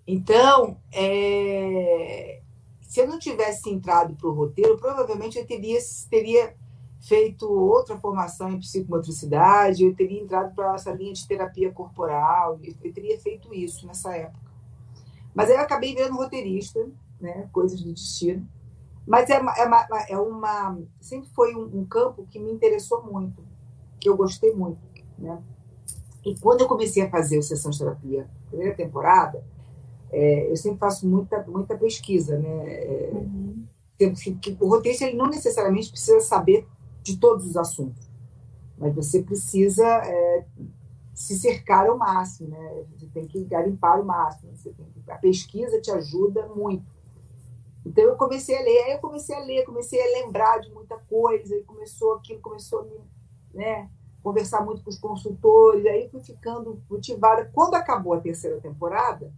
Então, 0.06 0.76
é, 0.92 2.40
se 2.80 3.00
eu 3.00 3.08
não 3.08 3.18
tivesse 3.18 3.70
entrado 3.70 4.14
para 4.14 4.28
o 4.28 4.34
roteiro, 4.34 4.76
provavelmente 4.76 5.38
eu 5.38 5.46
teria, 5.46 5.78
teria 6.10 6.54
feito 7.00 7.50
outra 7.50 7.96
formação 7.98 8.50
em 8.50 8.60
psicomotricidade, 8.60 9.84
eu 9.84 9.94
teria 9.94 10.20
entrado 10.20 10.54
para 10.54 10.74
essa 10.74 10.92
linha 10.92 11.12
de 11.12 11.26
terapia 11.26 11.72
corporal, 11.72 12.60
eu 12.82 12.92
teria 12.92 13.18
feito 13.20 13.52
isso 13.54 13.86
nessa 13.86 14.14
época. 14.14 14.52
Mas 15.34 15.50
aí 15.50 15.56
eu 15.56 15.62
acabei 15.62 15.94
virando 15.94 16.16
roteirista, 16.16 16.86
né, 17.20 17.48
coisas 17.52 17.80
do 17.80 17.92
destino. 17.92 18.46
Mas 19.06 19.30
é 19.30 19.34
é 19.34 19.66
uma, 19.66 19.86
é 20.08 20.16
uma 20.18 20.78
sempre 21.00 21.28
foi 21.30 21.56
um, 21.56 21.80
um, 21.80 21.84
campo 21.84 22.26
que 22.30 22.38
me 22.38 22.52
interessou 22.52 23.02
muito, 23.02 23.42
que 23.98 24.08
eu 24.08 24.16
gostei 24.16 24.52
muito, 24.52 24.80
né? 25.18 25.42
E 26.24 26.38
quando 26.38 26.60
eu 26.60 26.68
comecei 26.68 27.02
a 27.02 27.10
fazer 27.10 27.36
o 27.38 27.42
sessão 27.42 27.72
de 27.72 27.78
terapia, 27.78 28.30
primeira 28.48 28.76
temporada, 28.76 29.44
é, 30.12 30.50
eu 30.50 30.56
sempre 30.56 30.78
faço 30.78 31.08
muita 31.08 31.42
muita 31.46 31.76
pesquisa, 31.76 32.38
né? 32.38 32.64
É, 32.68 33.10
uhum. 33.12 33.66
que, 33.96 34.34
que 34.34 34.56
o 34.60 34.68
roteirista 34.68 35.06
ele 35.06 35.16
não 35.16 35.26
necessariamente 35.26 35.90
precisa 35.90 36.20
saber 36.20 36.66
de 37.02 37.16
todos 37.16 37.46
os 37.46 37.56
assuntos. 37.56 38.10
Mas 38.76 38.94
você 38.94 39.22
precisa 39.22 39.86
é, 39.86 40.44
se 41.14 41.38
cercar 41.38 41.86
ao 41.88 41.96
máximo, 41.96 42.50
né? 42.50 42.84
Você 42.92 43.06
tem 43.06 43.26
que 43.26 43.44
garimpar 43.44 44.00
o 44.00 44.04
máximo. 44.04 44.54
Você 44.54 44.70
tem 44.70 44.86
que, 44.86 45.10
a 45.10 45.16
pesquisa 45.16 45.80
te 45.80 45.90
ajuda 45.90 46.46
muito. 46.48 46.84
Então 47.84 48.04
eu 48.04 48.16
comecei 48.16 48.56
a 48.56 48.62
ler, 48.62 48.78
aí 48.84 48.92
eu 48.92 48.98
comecei 48.98 49.34
a 49.34 49.40
ler, 49.40 49.64
comecei 49.64 50.00
a 50.00 50.20
lembrar 50.20 50.58
de 50.58 50.70
muita 50.70 50.96
coisa, 51.08 51.54
e 51.54 51.64
começou 51.64 52.14
aquilo, 52.14 52.40
começou 52.40 52.80
a 52.80 52.84
me, 52.84 53.00
né, 53.52 53.90
conversar 54.22 54.64
muito 54.64 54.84
com 54.84 54.90
os 54.90 54.98
consultores, 54.98 55.84
aí 55.86 56.08
fui 56.08 56.20
ficando 56.20 56.80
motivada. 56.88 57.50
Quando 57.52 57.74
acabou 57.74 58.14
a 58.14 58.20
terceira 58.20 58.60
temporada, 58.60 59.32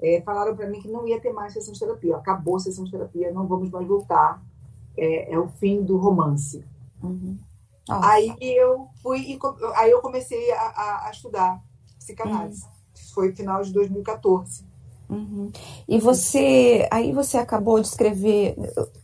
é, 0.00 0.20
falaram 0.22 0.56
para 0.56 0.68
mim 0.68 0.80
que 0.80 0.88
não 0.88 1.06
ia 1.06 1.20
ter 1.20 1.32
mais 1.32 1.52
sessão 1.52 1.72
de 1.72 1.80
terapia. 1.80 2.16
Acabou 2.16 2.56
a 2.56 2.60
sessão 2.60 2.84
de 2.84 2.90
terapia, 2.90 3.32
não 3.32 3.46
vamos 3.46 3.70
mais 3.70 3.86
voltar. 3.86 4.42
É, 4.96 5.32
é 5.34 5.38
o 5.38 5.48
fim 5.48 5.82
do 5.82 5.96
romance. 5.96 6.64
Uhum. 7.02 7.38
Aí 7.88 8.34
eu 8.40 8.88
fui 9.02 9.20
e 9.20 9.38
aí 9.74 9.90
eu 9.90 10.00
comecei 10.00 10.50
a, 10.52 11.06
a 11.06 11.10
estudar 11.10 11.62
psicanálise. 11.98 12.64
Uhum. 12.64 12.70
Foi 13.14 13.32
final 13.32 13.62
de 13.62 13.72
2014. 13.72 14.64
Uhum. 15.08 15.50
E 15.86 15.98
você, 15.98 16.88
aí 16.90 17.12
você 17.12 17.36
acabou 17.36 17.78
de 17.80 17.88
escrever 17.88 18.56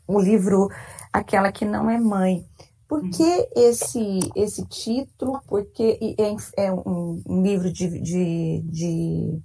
o 0.06 0.18
livro 0.18 0.70
Aquela 1.12 1.50
que 1.50 1.64
não 1.64 1.90
é 1.90 1.99
mãe. 1.99 2.47
Por 2.88 3.09
que 3.09 3.23
uhum. 3.23 3.47
esse 3.56 4.18
esse 4.35 4.66
título? 4.66 5.40
Porque 5.47 6.16
é, 6.18 6.66
é 6.66 6.73
um, 6.73 7.23
um, 7.26 7.42
livro 7.42 7.73
de, 7.73 8.00
de, 8.00 8.61
de, 8.64 9.42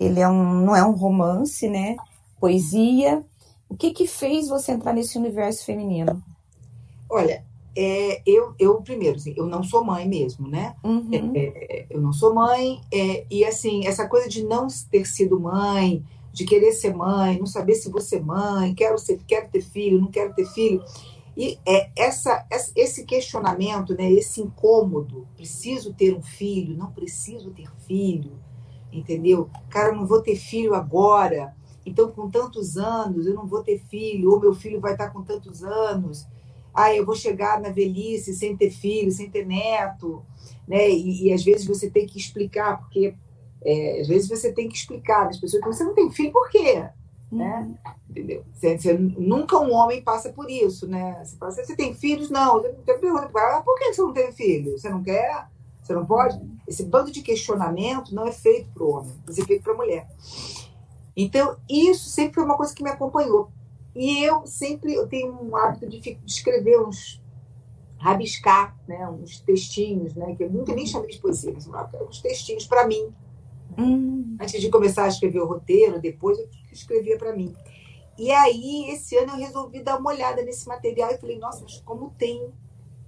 ele 0.00 0.18
é 0.18 0.28
um 0.28 0.54
não 0.64 0.74
é 0.74 0.84
um 0.84 0.92
romance, 0.92 1.68
né? 1.68 1.96
Poesia. 2.40 3.22
O 3.68 3.76
que 3.76 3.92
que 3.92 4.06
fez 4.06 4.48
você 4.48 4.72
entrar 4.72 4.92
nesse 4.92 5.16
universo 5.16 5.64
feminino? 5.64 6.20
Olha, 7.08 7.44
é, 7.76 8.20
eu, 8.26 8.54
eu 8.58 8.80
primeiro, 8.82 9.16
assim, 9.16 9.34
eu 9.36 9.46
não 9.46 9.62
sou 9.62 9.84
mãe 9.84 10.08
mesmo, 10.08 10.48
né? 10.48 10.74
Uhum. 10.82 11.32
É, 11.34 11.38
é, 11.38 11.86
eu 11.90 12.00
não 12.00 12.12
sou 12.12 12.34
mãe, 12.34 12.80
é, 12.92 13.24
e 13.30 13.44
assim, 13.44 13.86
essa 13.86 14.08
coisa 14.08 14.28
de 14.28 14.42
não 14.44 14.66
ter 14.90 15.06
sido 15.06 15.38
mãe, 15.38 16.04
de 16.32 16.44
querer 16.44 16.72
ser 16.72 16.94
mãe, 16.94 17.38
não 17.38 17.46
saber 17.46 17.74
se 17.74 17.90
vou 17.90 18.00
ser 18.00 18.22
mãe, 18.24 18.74
quero, 18.74 18.98
ser, 18.98 19.20
quero 19.26 19.48
ter 19.48 19.62
filho, 19.62 20.00
não 20.00 20.08
quero 20.08 20.34
ter 20.34 20.46
filho. 20.46 20.82
E 21.36 21.58
é, 21.66 21.90
essa, 21.96 22.44
esse 22.74 23.04
questionamento, 23.04 23.94
né, 23.94 24.10
esse 24.12 24.40
incômodo, 24.40 25.26
preciso 25.36 25.94
ter 25.94 26.14
um 26.14 26.22
filho, 26.22 26.76
não 26.76 26.90
preciso 26.90 27.50
ter 27.50 27.70
filho, 27.86 28.32
entendeu? 28.92 29.48
Cara, 29.68 29.92
não 29.92 30.06
vou 30.06 30.22
ter 30.22 30.36
filho 30.36 30.74
agora, 30.74 31.54
então 31.84 32.10
com 32.10 32.30
tantos 32.30 32.76
anos 32.76 33.26
eu 33.26 33.34
não 33.34 33.46
vou 33.46 33.62
ter 33.62 33.78
filho, 33.78 34.30
ou 34.30 34.40
meu 34.40 34.54
filho 34.54 34.80
vai 34.80 34.92
estar 34.92 35.10
com 35.10 35.22
tantos 35.22 35.62
anos 35.62 36.26
ah, 36.74 36.94
eu 36.94 37.04
vou 37.04 37.14
chegar 37.14 37.60
na 37.60 37.70
velhice 37.70 38.34
sem 38.34 38.56
ter 38.56 38.70
filho, 38.70 39.10
sem 39.10 39.28
ter 39.28 39.46
neto, 39.46 40.22
né? 40.66 40.88
E, 40.88 41.26
e 41.26 41.32
às 41.32 41.44
vezes 41.44 41.66
você 41.66 41.90
tem 41.90 42.06
que 42.06 42.18
explicar, 42.18 42.78
porque 42.78 43.14
é, 43.62 44.00
às 44.00 44.08
vezes 44.08 44.28
você 44.28 44.52
tem 44.52 44.68
que 44.68 44.76
explicar 44.76 45.26
as 45.26 45.38
pessoas 45.38 45.62
que 45.62 45.68
você 45.68 45.84
não 45.84 45.94
tem 45.94 46.10
filho, 46.10 46.32
por 46.32 46.48
quê? 46.48 46.84
Né? 47.30 47.76
Uhum. 47.84 47.92
Entendeu? 48.08 48.44
Você, 48.52 48.78
você, 48.78 48.92
nunca 48.94 49.58
um 49.58 49.72
homem 49.72 50.02
passa 50.02 50.30
por 50.30 50.50
isso, 50.50 50.88
né? 50.88 51.20
Você 51.22 51.36
fala, 51.36 51.52
você 51.52 51.76
tem 51.76 51.94
filhos? 51.94 52.28
Não. 52.28 52.60
Você 52.60 52.94
pergunta, 52.94 53.30
ah, 53.36 53.62
por 53.64 53.78
que 53.78 53.92
você 53.92 54.02
não 54.02 54.12
tem 54.12 54.32
filho? 54.32 54.76
Você 54.76 54.88
não 54.88 55.02
quer? 55.02 55.48
Você 55.90 55.94
não 55.94 56.06
pode? 56.06 56.40
Esse 56.68 56.84
bando 56.84 57.10
de 57.10 57.20
questionamento 57.20 58.14
não 58.14 58.24
é 58.24 58.30
feito 58.30 58.70
para 58.70 58.84
o 58.84 58.90
homem, 58.90 59.12
é 59.28 59.32
feito 59.44 59.64
para 59.64 59.72
a 59.72 59.76
mulher. 59.76 60.08
Então, 61.16 61.56
isso 61.68 62.08
sempre 62.08 62.34
foi 62.34 62.44
uma 62.44 62.56
coisa 62.56 62.72
que 62.72 62.84
me 62.84 62.90
acompanhou. 62.90 63.50
E 63.92 64.22
eu 64.22 64.46
sempre 64.46 64.94
eu 64.94 65.08
tenho 65.08 65.32
um 65.32 65.56
hábito 65.56 65.88
de 65.88 66.16
escrever 66.24 66.80
uns 66.80 67.20
rabiscar, 67.98 68.78
né, 68.86 69.04
uns 69.08 69.40
textinhos, 69.40 70.14
né, 70.14 70.34
que 70.36 70.44
eu 70.44 70.50
nunca 70.50 70.72
nem 70.72 70.86
chamei 70.86 71.10
de 71.10 71.18
poesia, 71.18 71.52
mas 71.66 71.90
uns 72.08 72.20
textinhos 72.22 72.66
para 72.68 72.86
mim. 72.86 73.12
Hum. 73.76 74.36
Antes 74.40 74.60
de 74.60 74.70
começar 74.70 75.04
a 75.04 75.08
escrever 75.08 75.40
o 75.40 75.46
roteiro, 75.46 76.00
depois 76.00 76.38
eu 76.38 76.48
escrevia 76.72 77.18
para 77.18 77.34
mim. 77.34 77.52
E 78.16 78.30
aí, 78.30 78.90
esse 78.90 79.16
ano, 79.16 79.32
eu 79.32 79.38
resolvi 79.38 79.82
dar 79.82 79.98
uma 79.98 80.10
olhada 80.10 80.40
nesse 80.42 80.68
material 80.68 81.10
e 81.10 81.18
falei, 81.18 81.36
nossa, 81.38 81.62
mas 81.64 81.80
como 81.80 82.14
tem. 82.16 82.48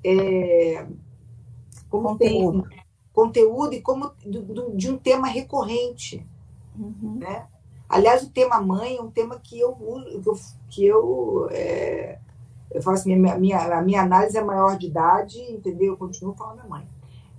É, 0.05 0.85
como 1.93 2.09
conteúdo. 2.09 2.69
tem 2.69 2.83
conteúdo 3.13 3.75
e 3.75 3.83
como 3.83 4.11
de 4.75 4.91
um 4.91 4.97
tema 4.97 5.29
recorrente. 5.29 6.27
Uhum. 6.77 7.19
Né? 7.19 7.47
Aliás, 7.89 8.23
o 8.23 8.31
tema 8.31 8.61
mãe 8.61 8.97
é 8.97 9.03
um 9.03 9.11
tema 9.11 9.39
que 9.39 9.61
eu 9.61 9.77
uso, 9.79 10.57
que 10.71 10.87
eu, 10.87 11.47
é, 11.51 12.19
eu 12.71 12.83
faço 12.83 13.03
assim, 13.03 13.15
minha, 13.15 13.37
minha, 13.37 13.79
a 13.79 13.83
minha 13.83 14.01
análise 14.01 14.37
é 14.37 14.43
maior 14.43 14.79
de 14.79 14.87
idade, 14.87 15.39
entendeu? 15.53 15.93
Eu 15.93 15.97
continuo 15.99 16.35
falando 16.35 16.63
da 16.63 16.69
mãe. 16.69 16.89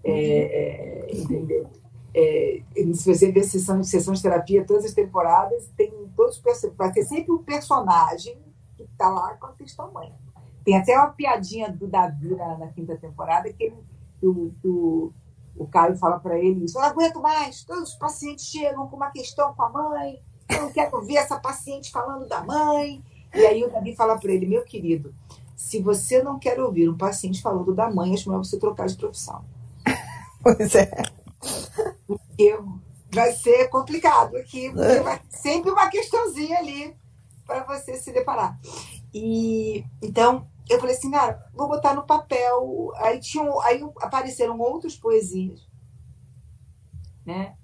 É, 0.03 1.07
é, 1.07 1.15
entendeu? 1.15 1.65
É, 2.13 2.61
se 2.93 3.11
você 3.11 3.31
ver 3.31 3.43
sessão, 3.43 3.83
sessão 3.83 4.13
de 4.13 4.21
terapia, 4.21 4.63
todas 4.63 4.85
as 4.85 4.93
temporadas, 4.93 5.71
tem 5.75 5.91
todos 6.15 6.39
vai 6.77 6.91
ter 6.91 7.03
sempre 7.03 7.31
um 7.31 7.39
personagem 7.39 8.37
que 8.77 8.83
está 8.83 9.09
lá 9.09 9.33
com 9.33 9.47
a 9.47 9.53
questão 9.53 9.91
mãe. 9.91 10.13
Tem 10.63 10.77
até 10.77 10.95
uma 10.95 11.09
piadinha 11.09 11.71
do 11.71 11.87
Davi 11.87 12.35
na, 12.35 12.59
na 12.59 12.67
quinta 12.67 12.95
temporada 12.95 13.51
que, 13.51 13.63
ele, 13.63 13.75
que, 14.23 14.27
o, 14.27 14.53
que 14.61 14.67
o, 14.67 15.13
o 15.57 15.67
Caio 15.67 15.97
fala 15.97 16.17
para 16.17 16.39
ele 16.39 16.63
isso: 16.63 16.77
eu 16.77 16.81
não 16.81 16.89
aguento 16.89 17.21
mais, 17.21 17.63
todos 17.63 17.89
os 17.89 17.95
pacientes 17.95 18.45
chegam 18.45 18.87
com 18.87 18.95
uma 18.95 19.11
questão 19.11 19.53
com 19.53 19.63
a 19.63 19.69
mãe, 19.69 20.21
eu 20.49 20.61
não 20.61 20.71
quero 20.71 21.01
ver 21.01 21.15
essa 21.15 21.37
paciente 21.37 21.91
falando 21.91 22.27
da 22.27 22.41
mãe. 22.43 23.03
E 23.35 23.45
aí 23.45 23.63
o 23.63 23.71
Davi 23.71 23.95
fala 23.95 24.17
para 24.17 24.31
ele, 24.31 24.45
meu 24.45 24.63
querido, 24.63 25.13
se 25.55 25.81
você 25.81 26.21
não 26.21 26.37
quer 26.37 26.59
ouvir 26.59 26.87
um 26.87 26.97
paciente 26.97 27.41
falando 27.41 27.73
da 27.73 27.89
mãe, 27.89 28.13
acho 28.13 28.29
melhor 28.29 28.45
você 28.45 28.57
trocar 28.57 28.87
de 28.87 28.95
profissão. 28.95 29.43
Pois 30.43 30.75
é. 30.75 30.91
Porque 32.05 32.59
vai 33.09 33.31
ser 33.31 33.69
complicado 33.69 34.35
aqui, 34.35 34.69
porque 34.69 34.81
é. 34.81 34.99
vai 35.01 35.21
sempre 35.29 35.71
uma 35.71 35.87
questãozinha 35.87 36.57
ali 36.57 36.93
para 37.47 37.63
você 37.63 37.95
se 37.95 38.11
deparar. 38.11 38.59
E 39.13 39.85
então 40.01 40.45
eu 40.69 40.79
falei 40.79 40.95
assim, 40.95 41.11
cara, 41.11 41.45
vou 41.53 41.67
botar 41.67 41.93
no 41.93 42.05
papel. 42.05 42.91
Aí 42.97 43.19
tinham, 43.19 43.59
aí 43.61 43.81
apareceram 44.01 44.59
outras 44.59 44.95
poesias, 44.95 45.67
né? 47.25 47.55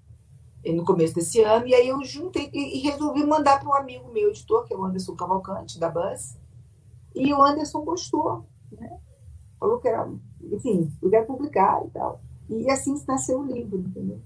no 0.66 0.84
começo 0.84 1.16
desse 1.16 1.42
ano, 1.42 1.66
e 1.68 1.74
aí 1.74 1.88
eu 1.88 2.04
juntei 2.04 2.50
e 2.54 2.80
resolvi 2.80 3.26
mandar 3.26 3.60
para 3.60 3.70
um 3.70 3.74
amigo 3.74 4.12
meu, 4.12 4.30
editor, 4.30 4.66
que 4.66 4.74
é 4.74 4.78
o 4.78 4.84
Anderson 4.84 5.16
Cavalcante, 5.16 5.80
da 5.80 5.90
Buzz, 5.90 6.38
e 7.16 7.34
o 7.34 7.42
Anderson 7.42 7.82
gostou, 7.84 8.46
né? 8.72 8.98
Falou 9.58 9.80
que 9.80 9.88
era, 9.88 10.08
enfim, 10.52 10.92
quero 11.10 11.26
publicar 11.26 11.82
e 11.86 11.90
tal. 11.92 12.22
E 12.50 12.70
assim 12.70 13.02
nasceu 13.08 13.40
o 13.40 13.46
livro, 13.46 13.80
entendeu? 13.80 14.20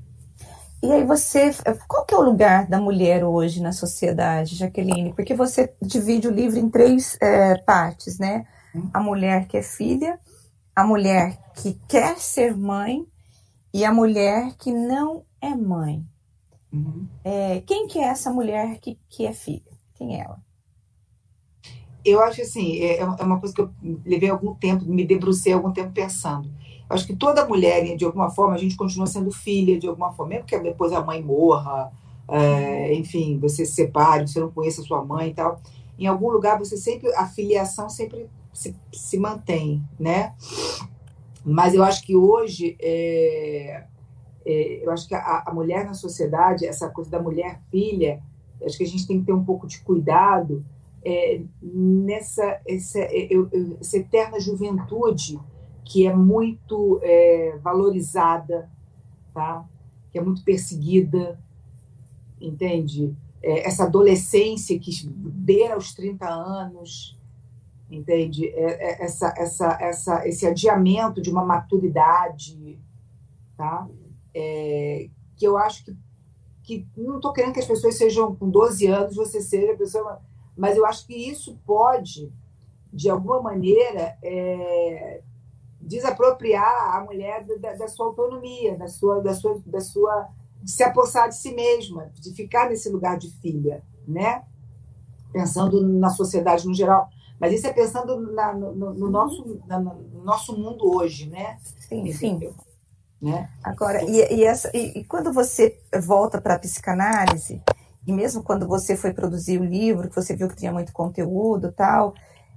E 0.81 0.91
aí 0.91 1.05
você, 1.05 1.51
qual 1.87 2.05
que 2.05 2.13
é 2.13 2.17
o 2.17 2.21
lugar 2.21 2.67
da 2.67 2.79
mulher 2.79 3.23
hoje 3.23 3.61
na 3.61 3.71
sociedade, 3.71 4.55
Jaqueline? 4.55 5.13
Porque 5.13 5.33
você 5.33 5.73
divide 5.81 6.27
o 6.27 6.31
livro 6.31 6.59
em 6.59 6.69
três 6.69 7.17
é, 7.21 7.57
partes, 7.59 8.19
né? 8.19 8.45
A 8.93 8.99
mulher 8.99 9.47
que 9.47 9.57
é 9.57 9.61
filha, 9.61 10.19
a 10.75 10.83
mulher 10.83 11.37
que 11.55 11.79
quer 11.87 12.17
ser 12.17 12.55
mãe 12.55 13.05
e 13.73 13.85
a 13.85 13.93
mulher 13.93 14.55
que 14.57 14.71
não 14.71 15.23
é 15.41 15.55
mãe. 15.55 16.03
Uhum. 16.71 17.07
É, 17.23 17.61
quem 17.61 17.87
que 17.87 17.99
é 17.99 18.05
essa 18.05 18.31
mulher 18.31 18.79
que, 18.79 18.97
que 19.09 19.25
é 19.25 19.33
filha? 19.33 19.71
Quem 19.93 20.19
é 20.19 20.23
ela? 20.23 20.41
Eu 22.03 22.21
acho 22.21 22.41
assim, 22.41 22.79
é, 22.79 22.99
é 22.99 23.05
uma 23.05 23.39
coisa 23.39 23.55
que 23.55 23.61
eu 23.61 23.71
levei 24.05 24.29
algum 24.29 24.53
tempo, 24.55 24.83
me 24.85 25.05
debrucei 25.05 25.53
algum 25.53 25.71
tempo 25.71 25.91
pensando. 25.93 26.51
Acho 26.89 27.07
que 27.07 27.15
toda 27.15 27.47
mulher, 27.47 27.95
de 27.95 28.03
alguma 28.03 28.29
forma, 28.29 28.55
a 28.55 28.57
gente 28.57 28.75
continua 28.75 29.07
sendo 29.07 29.31
filha 29.31 29.79
de 29.79 29.87
alguma 29.87 30.11
forma, 30.11 30.31
mesmo 30.31 30.45
que 30.45 30.59
depois 30.59 30.91
a 30.91 31.03
mãe 31.03 31.23
morra, 31.23 31.91
é, 32.27 32.93
enfim, 32.95 33.39
você 33.39 33.65
se 33.65 33.73
separe, 33.73 34.27
você 34.27 34.39
não 34.39 34.51
conheça 34.51 34.81
a 34.81 34.83
sua 34.83 35.03
mãe 35.03 35.29
e 35.29 35.33
tal. 35.33 35.61
Em 35.97 36.07
algum 36.07 36.29
lugar 36.29 36.59
você 36.59 36.75
sempre, 36.75 37.13
a 37.15 37.25
filiação 37.25 37.89
sempre 37.89 38.29
se, 38.53 38.75
se 38.91 39.17
mantém, 39.17 39.83
né? 40.00 40.33
Mas 41.43 41.74
eu 41.74 41.83
acho 41.83 42.03
que 42.05 42.15
hoje, 42.15 42.77
é, 42.79 43.86
é, 44.45 44.86
eu 44.86 44.91
acho 44.91 45.07
que 45.07 45.15
a, 45.15 45.43
a, 45.45 45.53
mulher 45.53 45.86
na 45.86 45.93
sociedade, 45.93 46.65
essa 46.65 46.89
coisa 46.89 47.10
da 47.10 47.22
mulher 47.22 47.60
filha, 47.69 48.22
acho 48.63 48.77
que 48.77 48.83
a 48.83 48.88
gente 48.88 49.05
tem 49.07 49.19
que 49.19 49.25
ter 49.25 49.33
um 49.33 49.43
pouco 49.43 49.67
de 49.67 49.81
cuidado 49.81 50.63
é, 51.05 51.41
nessa 51.62 52.62
essa, 52.65 53.00
eu, 53.00 53.50
eu, 53.51 53.77
essa 53.81 53.98
eterna 53.98 54.39
juventude 54.39 55.39
que 55.83 56.07
é 56.07 56.15
muito 56.15 57.00
é, 57.03 57.57
valorizada, 57.62 58.69
tá? 59.33 59.65
que 60.12 60.17
é 60.17 60.22
muito 60.22 60.43
perseguida, 60.43 61.38
entende? 62.39 63.13
É, 63.41 63.67
essa 63.67 63.83
adolescência 63.83 64.79
que 64.79 64.91
beira 65.10 65.74
aos 65.74 65.93
30 65.93 66.25
anos, 66.25 67.19
entende? 67.95 68.47
É, 68.50 68.63
é, 68.63 69.03
essa, 69.03 69.33
essa, 69.38 69.77
essa, 69.79 70.27
esse 70.27 70.45
adiamento 70.45 71.21
de 71.21 71.29
uma 71.29 71.45
maturidade, 71.45 72.79
tá? 73.55 73.88
É, 74.33 75.09
que 75.35 75.45
eu 75.45 75.57
acho 75.57 75.85
que, 75.85 75.95
que 76.63 76.88
não 76.97 77.17
estou 77.17 77.33
querendo 77.33 77.53
que 77.53 77.59
as 77.59 77.67
pessoas 77.67 77.95
sejam 77.97 78.35
com 78.35 78.50
12 78.50 78.88
anos, 78.88 79.15
você 79.15 79.41
seja 79.41 79.75
pessoa, 79.75 80.21
mas 80.55 80.77
eu 80.77 80.85
acho 80.85 81.05
que 81.05 81.15
isso 81.15 81.59
pode, 81.65 82.31
de 82.91 83.09
alguma 83.09 83.41
maneira, 83.41 84.17
é, 84.23 85.21
desapropriar 85.81 86.95
a 86.95 87.03
mulher 87.03 87.45
da, 87.59 87.73
da, 87.73 87.88
sua 87.88 88.07
autonomia, 88.07 88.77
da 88.77 88.88
sua, 88.88 89.21
da 89.21 89.33
sua, 89.33 89.62
da 89.65 89.81
sua, 89.81 90.29
de 90.62 90.71
se 90.71 90.83
apossar 90.83 91.27
de 91.27 91.35
si 91.35 91.53
mesma, 91.53 92.09
de 92.13 92.33
ficar 92.33 92.69
nesse 92.69 92.89
lugar 92.89 93.17
de 93.17 93.29
filha, 93.41 93.83
né? 94.07 94.45
Pensando 95.31 95.81
na 95.81 96.09
sociedade 96.09 96.67
no 96.67 96.73
geral, 96.73 97.09
mas 97.43 97.55
isso 97.55 97.67
é 97.67 97.73
pensando 97.73 98.21
na, 98.31 98.53
no, 98.53 98.73
no, 98.73 99.09
nosso, 99.09 99.62
na, 99.67 99.77
no 99.77 100.23
nosso 100.23 100.57
mundo 100.57 100.89
hoje, 100.95 101.29
né? 101.29 101.57
Sim, 101.77 102.07
Entendeu? 102.07 102.53
sim. 102.53 102.55
Né? 103.21 103.50
Agora, 103.62 104.01
e, 104.01 104.33
e, 104.33 104.45
essa, 104.45 104.71
e, 104.73 105.00
e 105.00 105.03
quando 105.03 105.33
você 105.33 105.77
volta 106.05 106.39
para 106.39 106.53
a 106.53 106.59
psicanálise, 106.59 107.62
e 108.07 108.13
mesmo 108.13 108.41
quando 108.41 108.65
você 108.65 108.95
foi 108.95 109.13
produzir 109.13 109.59
o 109.59 109.65
livro, 109.65 110.07
que 110.07 110.15
você 110.15 110.38
viu 110.38 110.47
que 110.47 110.55
tinha 110.55 110.71
muito 110.71 110.93
conteúdo 110.93 111.69
tal, 111.73 112.13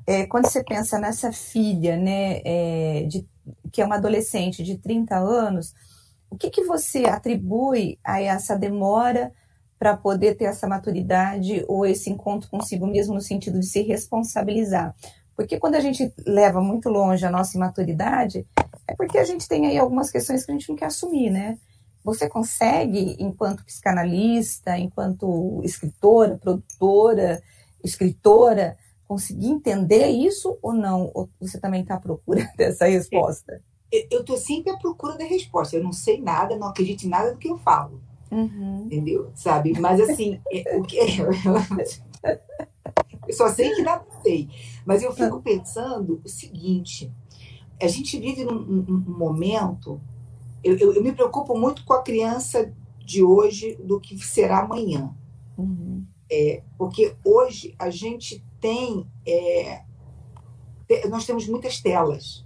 é, 0.06 0.24
quando 0.24 0.46
você 0.46 0.62
pensa 0.62 1.00
nessa 1.00 1.32
filha, 1.32 1.96
né, 1.96 2.40
é, 2.44 3.06
de, 3.08 3.28
que 3.72 3.82
é 3.82 3.84
uma 3.84 3.96
adolescente 3.96 4.62
de 4.62 4.78
30 4.78 5.16
anos, 5.16 5.74
o 6.30 6.38
que, 6.38 6.48
que 6.48 6.62
você 6.62 7.06
atribui 7.06 7.98
a 8.04 8.22
essa 8.22 8.54
demora 8.54 9.32
para 9.78 9.96
poder 9.96 10.36
ter 10.36 10.44
essa 10.44 10.66
maturidade 10.66 11.64
ou 11.68 11.84
esse 11.84 12.10
encontro 12.10 12.48
consigo 12.50 12.86
mesmo 12.86 13.14
no 13.14 13.20
sentido 13.20 13.60
de 13.60 13.66
se 13.66 13.82
responsabilizar? 13.82 14.94
Porque 15.36 15.58
quando 15.58 15.74
a 15.74 15.80
gente 15.80 16.12
leva 16.26 16.62
muito 16.62 16.88
longe 16.88 17.24
a 17.26 17.30
nossa 17.30 17.56
imaturidade, 17.56 18.46
é 18.88 18.94
porque 18.94 19.18
a 19.18 19.24
gente 19.24 19.46
tem 19.46 19.66
aí 19.66 19.76
algumas 19.76 20.10
questões 20.10 20.44
que 20.44 20.50
a 20.50 20.54
gente 20.54 20.68
não 20.68 20.76
quer 20.76 20.86
assumir, 20.86 21.30
né? 21.30 21.58
Você 22.02 22.28
consegue, 22.28 23.16
enquanto 23.18 23.64
psicanalista, 23.64 24.78
enquanto 24.78 25.60
escritora, 25.62 26.38
produtora, 26.38 27.42
escritora, 27.84 28.78
conseguir 29.06 29.48
entender 29.48 30.06
isso 30.06 30.58
ou 30.62 30.72
não? 30.72 31.10
Ou 31.12 31.28
você 31.38 31.60
também 31.60 31.82
está 31.82 31.96
à 31.96 32.00
procura 32.00 32.48
dessa 32.56 32.86
resposta? 32.86 33.60
Eu 34.10 34.20
estou 34.20 34.36
sempre 34.36 34.70
à 34.70 34.76
procura 34.76 35.18
da 35.18 35.24
resposta. 35.24 35.76
Eu 35.76 35.82
não 35.82 35.92
sei 35.92 36.20
nada, 36.20 36.56
não 36.56 36.68
acredito 36.68 37.04
em 37.04 37.08
nada 37.08 37.32
do 37.32 37.38
que 37.38 37.48
eu 37.48 37.58
falo. 37.58 38.00
Uhum. 38.30 38.84
Entendeu? 38.86 39.30
Sabe? 39.34 39.78
Mas 39.78 40.00
assim, 40.00 40.40
é, 40.52 40.76
o 40.76 40.82
que 40.82 40.98
eu 43.26 43.34
só 43.34 43.48
sei 43.48 43.74
que 43.74 43.82
nada 43.82 44.04
sei. 44.22 44.48
Mas 44.84 45.02
eu 45.02 45.12
fico 45.12 45.42
pensando 45.42 46.20
o 46.24 46.28
seguinte: 46.28 47.12
a 47.80 47.88
gente 47.88 48.18
vive 48.18 48.44
num, 48.44 48.58
num 48.60 49.18
momento. 49.18 50.00
Eu, 50.62 50.76
eu, 50.78 50.94
eu, 50.94 51.02
me 51.02 51.12
preocupo 51.12 51.56
muito 51.56 51.84
com 51.84 51.92
a 51.92 52.02
criança 52.02 52.72
de 53.04 53.22
hoje 53.22 53.76
do 53.76 54.00
que 54.00 54.18
será 54.18 54.60
amanhã. 54.60 55.14
Uhum. 55.56 56.04
É, 56.30 56.62
porque 56.76 57.14
hoje 57.24 57.74
a 57.78 57.90
gente 57.90 58.44
tem. 58.60 59.06
É, 59.26 59.82
nós 61.08 61.26
temos 61.26 61.48
muitas 61.48 61.80
telas, 61.80 62.44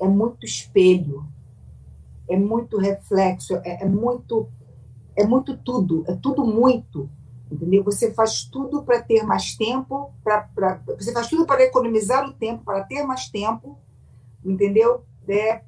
é 0.00 0.06
muito 0.06 0.44
espelho, 0.44 1.26
é 2.28 2.36
muito 2.36 2.78
reflexo, 2.78 3.56
é, 3.56 3.82
é 3.82 3.88
muito. 3.88 4.48
É 5.16 5.24
muito 5.26 5.56
tudo, 5.56 6.04
é 6.06 6.14
tudo 6.14 6.44
muito. 6.44 7.08
Entendeu? 7.50 7.84
Você 7.84 8.12
faz 8.12 8.44
tudo 8.44 8.82
para 8.82 9.02
ter 9.02 9.22
mais 9.22 9.54
tempo, 9.54 10.12
pra, 10.24 10.48
pra, 10.54 10.80
você 10.86 11.12
faz 11.12 11.28
tudo 11.28 11.46
para 11.46 11.62
economizar 11.62 12.28
o 12.28 12.32
tempo, 12.32 12.64
para 12.64 12.82
ter 12.84 13.02
mais 13.04 13.28
tempo, 13.28 13.78
entendeu? 14.44 15.04
É, 15.28 15.62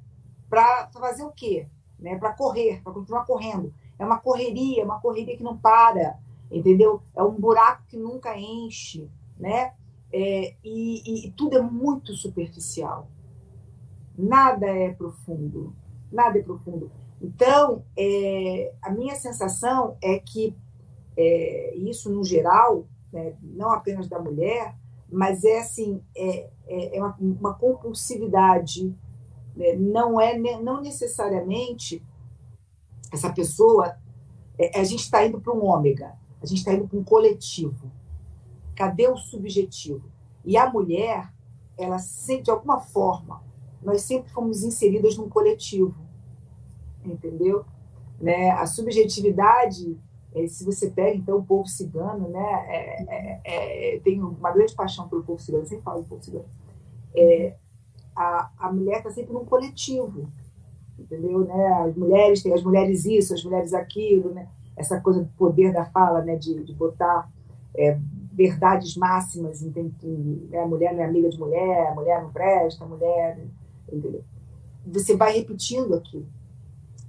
para 0.49 0.89
fazer 0.93 1.25
o 1.25 1.31
quê? 1.31 1.69
Né? 1.99 2.19
Para 2.19 2.33
correr, 2.33 2.81
para 2.83 2.93
continuar 2.93 3.25
correndo. 3.25 3.73
É 3.99 4.05
uma 4.05 4.19
correria, 4.19 4.85
uma 4.85 5.01
correria 5.01 5.37
que 5.37 5.43
não 5.43 5.57
para, 5.57 6.19
entendeu? 6.51 7.03
É 7.15 7.23
um 7.23 7.33
buraco 7.33 7.85
que 7.89 7.97
nunca 7.97 8.37
enche, 8.37 9.09
né? 9.39 9.73
É, 10.13 10.55
e, 10.65 11.27
e, 11.27 11.31
tudo 11.33 11.59
é 11.59 11.63
muito 11.63 12.15
superficial. 12.15 13.09
Nada 14.17 14.67
é 14.67 14.93
profundo, 14.93 15.75
nada 16.11 16.39
é 16.39 16.43
profundo. 16.43 16.91
Então, 17.21 17.85
é, 17.97 18.73
a 18.83 18.91
minha 18.91 19.15
sensação 19.15 19.97
é 20.03 20.19
que 20.19 20.55
é, 21.17 21.75
isso 21.77 22.11
no 22.11 22.23
geral, 22.23 22.87
né, 23.13 23.35
não 23.43 23.71
apenas 23.73 24.09
da 24.09 24.19
mulher, 24.19 24.77
mas 25.11 25.45
é 25.45 25.61
assim, 25.61 26.03
é, 26.17 26.51
é, 26.67 26.97
é 26.97 27.01
uma, 27.03 27.17
uma 27.19 27.55
compulsividade. 27.55 28.95
Né? 29.57 29.75
Não 29.77 30.21
é 30.21 30.37
não 30.39 30.81
necessariamente 30.81 32.03
essa 33.13 33.33
pessoa. 33.33 33.97
É, 34.59 34.79
a 34.79 34.85
gente 34.85 35.01
está 35.01 35.25
indo 35.25 35.41
para 35.41 35.53
um 35.53 35.65
ômega, 35.65 36.15
a 36.43 36.47
gente 36.47 36.59
está 36.59 36.73
indo 36.73 36.87
para 36.87 36.99
um 36.99 37.05
coletivo. 37.05 37.91
Cadê 38.75 39.09
o 39.09 39.17
subjetivo? 39.17 40.11
E 40.45 40.57
a 40.57 40.71
mulher, 40.71 41.33
ela 41.79 41.97
de 42.43 42.51
alguma 42.51 42.79
forma, 42.79 43.43
nós 43.83 44.03
sempre 44.03 44.31
fomos 44.31 44.63
inseridas 44.63 45.17
num 45.17 45.29
coletivo, 45.29 46.06
entendeu? 47.11 47.65
Né? 48.21 48.51
A 48.51 48.67
subjetividade, 48.67 49.99
é, 50.35 50.47
se 50.47 50.65
você 50.65 50.91
pega 50.91 51.17
então 51.17 51.39
o 51.39 51.45
povo 51.45 51.67
cigano, 51.67 52.29
né? 52.29 52.67
É, 52.69 53.03
é, 53.09 53.95
é, 53.95 54.01
tenho 54.01 54.29
uma 54.29 54.51
grande 54.51 54.75
paixão 54.75 55.09
pelo 55.09 55.25
povo 55.25 55.41
cigano, 55.41 55.65
eu 55.65 55.69
sempre 55.69 55.85
falo 55.85 56.03
do 56.03 56.09
povo 56.09 56.23
cigano. 56.23 56.47
É, 57.15 57.55
a, 58.15 58.51
a 58.59 58.73
mulher 58.73 58.99
está 58.99 59.11
sempre 59.11 59.33
num 59.33 59.45
coletivo, 59.45 60.29
entendeu? 60.99 61.41
Né? 61.41 61.67
As 61.87 61.97
mulheres 61.97 62.43
têm 62.43 62.53
as 62.53 62.63
mulheres 62.63 63.05
isso, 63.05 63.35
as 63.35 63.45
mulheres 63.45 63.73
aquilo, 63.75 64.33
né? 64.33 64.49
essa 64.77 65.01
coisa 65.01 65.23
do 65.23 65.31
poder 65.31 65.73
da 65.73 65.85
fala, 65.87 66.23
né? 66.23 66.37
de, 66.37 66.63
de 66.65 66.75
botar 66.75 67.31
é, 67.75 67.99
verdades 68.33 68.97
máximas, 68.97 69.63
entende? 69.63 69.95
Né? 70.51 70.59
A 70.59 70.67
mulher 70.67 70.95
não 70.95 71.03
é 71.03 71.07
amiga 71.07 71.29
de 71.29 71.39
mulher, 71.39 71.89
a 71.89 71.95
mulher 71.95 72.23
não 72.23 72.31
presta, 72.31 72.85
a 72.85 72.89
mulher. 72.89 73.39
Entendeu? 73.91 74.25
Você 74.87 75.17
vai 75.17 75.33
repetindo 75.33 75.95
aquilo. 75.95 76.27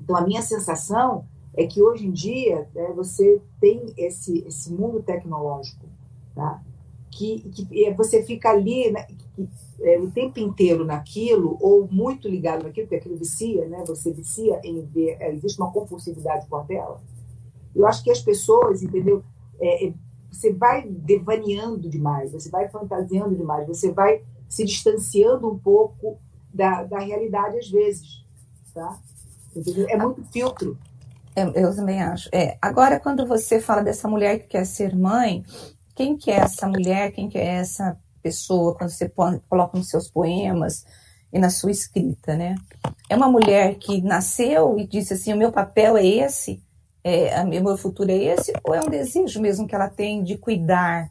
Então, 0.07 0.15
a 0.15 0.21
minha 0.21 0.41
sensação 0.41 1.25
é 1.53 1.67
que 1.67 1.81
hoje 1.81 2.07
em 2.07 2.11
dia 2.11 2.65
né, 2.73 2.93
você 2.95 3.41
tem 3.59 3.93
esse, 3.97 4.39
esse 4.47 4.71
mundo 4.71 5.03
tecnológico, 5.03 5.85
tá? 6.33 6.63
que, 7.11 7.39
que 7.49 7.93
você 7.93 8.23
fica 8.23 8.51
ali 8.51 8.89
né, 8.89 9.05
que, 9.35 9.49
é, 9.81 9.99
o 9.99 10.09
tempo 10.09 10.39
inteiro 10.39 10.85
naquilo, 10.85 11.57
ou 11.59 11.89
muito 11.91 12.29
ligado 12.29 12.63
naquilo, 12.63 12.87
porque 12.87 12.95
aquilo 12.95 13.17
vicia, 13.17 13.67
né? 13.67 13.83
você 13.85 14.13
vicia 14.13 14.61
em 14.63 14.79
ver, 14.85 15.17
é, 15.19 15.33
existe 15.33 15.59
uma 15.59 15.73
compulsividade 15.73 16.47
com 16.47 16.55
a 16.55 16.63
tela. 16.63 17.01
Eu 17.75 17.85
acho 17.85 18.01
que 18.01 18.09
as 18.09 18.21
pessoas, 18.21 18.81
entendeu? 18.81 19.21
É, 19.59 19.87
é 19.87 19.93
você 20.31 20.53
vai 20.53 20.87
devaneando 20.87 21.89
demais, 21.89 22.31
você 22.31 22.49
vai 22.49 22.69
fantasiando 22.69 23.35
demais, 23.35 23.67
você 23.67 23.91
vai 23.91 24.21
se 24.47 24.63
distanciando 24.63 25.49
um 25.51 25.59
pouco 25.59 26.17
da, 26.53 26.83
da 26.83 26.99
realidade 26.99 27.57
às 27.57 27.69
vezes, 27.69 28.25
tá? 28.73 28.97
É 29.89 29.97
muito 29.97 30.23
filtro. 30.31 30.77
Eu, 31.35 31.53
eu 31.53 31.75
também 31.75 32.01
acho. 32.01 32.29
É, 32.33 32.57
agora, 32.61 32.99
quando 32.99 33.25
você 33.25 33.59
fala 33.59 33.83
dessa 33.83 34.07
mulher 34.07 34.39
que 34.39 34.47
quer 34.47 34.65
ser 34.65 34.95
mãe, 34.95 35.43
quem 35.95 36.17
que 36.17 36.31
é 36.31 36.37
essa 36.37 36.67
mulher, 36.67 37.11
quem 37.11 37.29
que 37.29 37.37
é 37.37 37.45
essa 37.45 37.97
pessoa, 38.21 38.75
quando 38.75 38.89
você 38.89 39.09
coloca 39.47 39.77
nos 39.77 39.89
seus 39.89 40.09
poemas 40.09 40.85
e 41.31 41.39
na 41.39 41.49
sua 41.49 41.71
escrita, 41.71 42.35
né? 42.35 42.55
É 43.09 43.15
uma 43.15 43.29
mulher 43.29 43.75
que 43.75 44.01
nasceu 44.01 44.77
e 44.79 44.87
disse 44.87 45.13
assim, 45.13 45.33
o 45.33 45.37
meu 45.37 45.51
papel 45.51 45.95
é 45.97 46.05
esse, 46.05 46.61
é, 47.03 47.41
o 47.41 47.47
meu 47.47 47.77
futuro 47.77 48.11
é 48.11 48.15
esse, 48.15 48.51
ou 48.63 48.73
é 48.73 48.81
um 48.81 48.89
desejo 48.89 49.39
mesmo 49.39 49.67
que 49.67 49.75
ela 49.75 49.89
tem 49.89 50.23
de 50.23 50.37
cuidar, 50.37 51.09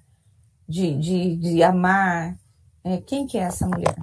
de, 0.69 0.95
de, 0.99 1.37
de 1.37 1.63
amar? 1.63 2.37
É, 2.85 2.99
quem 2.99 3.27
que 3.27 3.39
é 3.39 3.43
essa 3.43 3.67
mulher? 3.67 3.95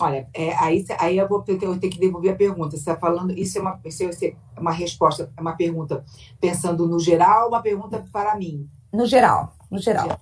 Olha, 0.00 0.28
é, 0.32 0.54
aí, 0.56 0.84
aí 0.98 1.18
eu 1.18 1.28
vou 1.28 1.42
ter, 1.42 1.60
eu 1.62 1.78
ter 1.78 1.88
que 1.88 1.98
devolver 1.98 2.32
a 2.32 2.36
pergunta. 2.36 2.70
Você 2.70 2.76
está 2.76 2.96
falando, 2.96 3.32
isso 3.32 3.58
é 3.58 3.60
uma, 3.60 3.80
isso 3.84 4.02
é 4.04 4.34
uma 4.56 4.72
resposta, 4.72 5.30
é 5.36 5.40
uma 5.40 5.56
pergunta 5.56 6.04
pensando 6.40 6.86
no 6.86 7.00
geral, 7.00 7.48
uma 7.48 7.60
pergunta 7.60 8.04
para 8.12 8.36
mim. 8.36 8.68
No 8.92 9.06
geral, 9.06 9.54
no 9.70 9.78
geral. 9.78 10.20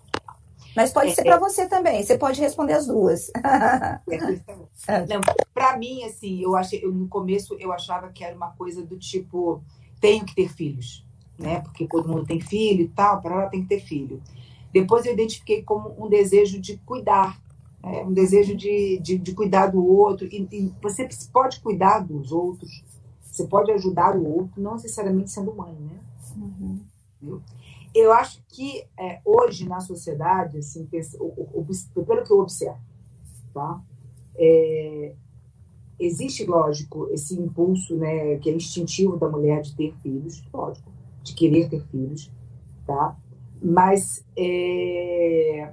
Mas 0.75 0.93
pode 0.93 1.11
é, 1.11 1.15
ser 1.15 1.25
para 1.25 1.39
você 1.39 1.67
também. 1.67 2.03
Você 2.03 2.19
pode 2.19 2.39
responder 2.41 2.75
as 2.75 2.87
duas. 2.87 3.31
É, 4.89 5.07
para 5.55 5.79
mim, 5.79 6.05
assim, 6.05 6.43
eu 6.43 6.55
achei, 6.55 6.85
eu, 6.85 6.93
no 6.93 7.09
começo 7.09 7.55
eu 7.59 7.73
achava 7.73 8.11
que 8.11 8.23
era 8.23 8.37
uma 8.37 8.53
coisa 8.53 8.85
do 8.85 8.99
tipo 8.99 9.63
tenho 9.99 10.25
que 10.27 10.35
ter 10.35 10.49
filhos, 10.53 11.05
né? 11.39 11.61
Porque 11.61 11.87
todo 11.87 12.09
mundo 12.09 12.27
tem 12.27 12.41
filho 12.41 12.83
e 12.83 12.89
tal, 12.89 13.23
para 13.23 13.35
ela 13.35 13.49
tem 13.49 13.63
que 13.63 13.69
ter 13.69 13.81
filho. 13.81 14.23
Depois 14.71 15.07
eu 15.07 15.15
identifiquei 15.15 15.63
como 15.63 15.95
um 15.99 16.09
desejo 16.09 16.61
de 16.61 16.77
cuidar, 16.79 17.41
é, 17.87 18.03
um 18.03 18.13
desejo 18.13 18.57
de, 18.57 18.99
de, 18.99 19.17
de, 19.17 19.33
cuidar 19.33 19.69
do 19.69 19.85
outro. 19.87 20.27
E, 20.27 20.49
e, 20.51 20.75
você 20.83 21.09
pode 21.33 21.61
cuidar 21.61 22.01
dos 22.01 22.33
outros, 22.33 22.85
você 23.23 23.47
pode 23.47 23.71
ajudar 23.71 24.17
o 24.17 24.27
outro, 24.27 24.61
não 24.61 24.73
necessariamente 24.73 25.31
sendo 25.31 25.55
mãe, 25.55 25.73
né? 25.75 26.01
Uhum. 26.37 27.41
Eu 27.95 28.13
acho 28.13 28.43
que 28.49 28.85
é, 28.99 29.21
hoje 29.25 29.69
na 29.69 29.81
sociedade, 29.81 30.59
assim, 30.59 30.87
pelo 30.87 32.25
que 32.25 32.33
eu 32.33 32.41
observo, 32.41 32.81
tá? 33.55 33.81
É, 34.37 35.15
existe, 35.99 36.45
lógico, 36.45 37.09
esse 37.13 37.39
impulso, 37.39 37.97
né, 37.97 38.37
que 38.39 38.51
é 38.51 38.53
instintivo 38.53 39.17
da 39.17 39.29
mulher 39.29 39.63
de 39.63 39.75
ter 39.75 39.95
filhos, 40.03 40.45
lógico, 40.53 40.91
de 41.23 41.35
querer 41.35 41.71
ter 41.71 41.83
filhos, 41.87 42.31
tá? 42.85 43.17
Mas 43.63 44.25
é, 44.37 45.73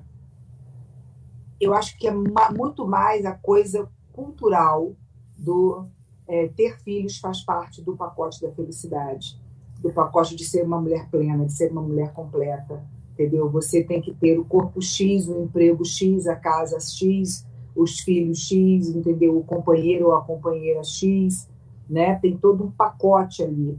eu 1.64 1.74
acho 1.74 1.98
que 1.98 2.08
é 2.08 2.12
muito 2.12 2.88
mais 2.88 3.26
a 3.26 3.32
coisa 3.34 3.90
cultural 4.12 4.94
do 5.38 5.86
é, 6.28 6.48
ter 6.48 6.80
filhos 6.80 7.18
faz 7.18 7.42
parte 7.42 7.82
do 7.82 7.96
pacote 7.96 8.42
da 8.42 8.52
felicidade, 8.52 9.40
do 9.82 9.92
pacote 9.92 10.36
de 10.36 10.46
ser 10.46 10.64
uma 10.64 10.80
mulher 10.80 11.10
plena, 11.10 11.46
de 11.46 11.54
ser 11.54 11.72
uma 11.72 11.82
mulher 11.82 12.14
completa, 12.14 12.84
entendeu? 13.12 13.50
Você 13.50 13.84
tem 13.84 14.02
que 14.02 14.14
ter 14.14 14.40
o 14.40 14.46
corpo 14.46 14.82
X, 14.82 15.28
o 15.28 15.44
emprego 15.44 15.84
X, 15.84 16.28
a 16.28 16.36
casa 16.36 16.80
X, 16.80 17.46
os 17.76 18.00
filhos 18.00 18.40
X, 18.40 18.90
entendeu? 18.90 19.38
O 19.38 19.44
companheiro 19.44 20.08
ou 20.08 20.16
a 20.16 20.22
companheira 20.22 20.84
X, 20.84 21.50
né? 21.90 22.16
Tem 22.16 22.38
todo 22.38 22.64
um 22.64 22.72
pacote 22.72 23.44
ali, 23.44 23.78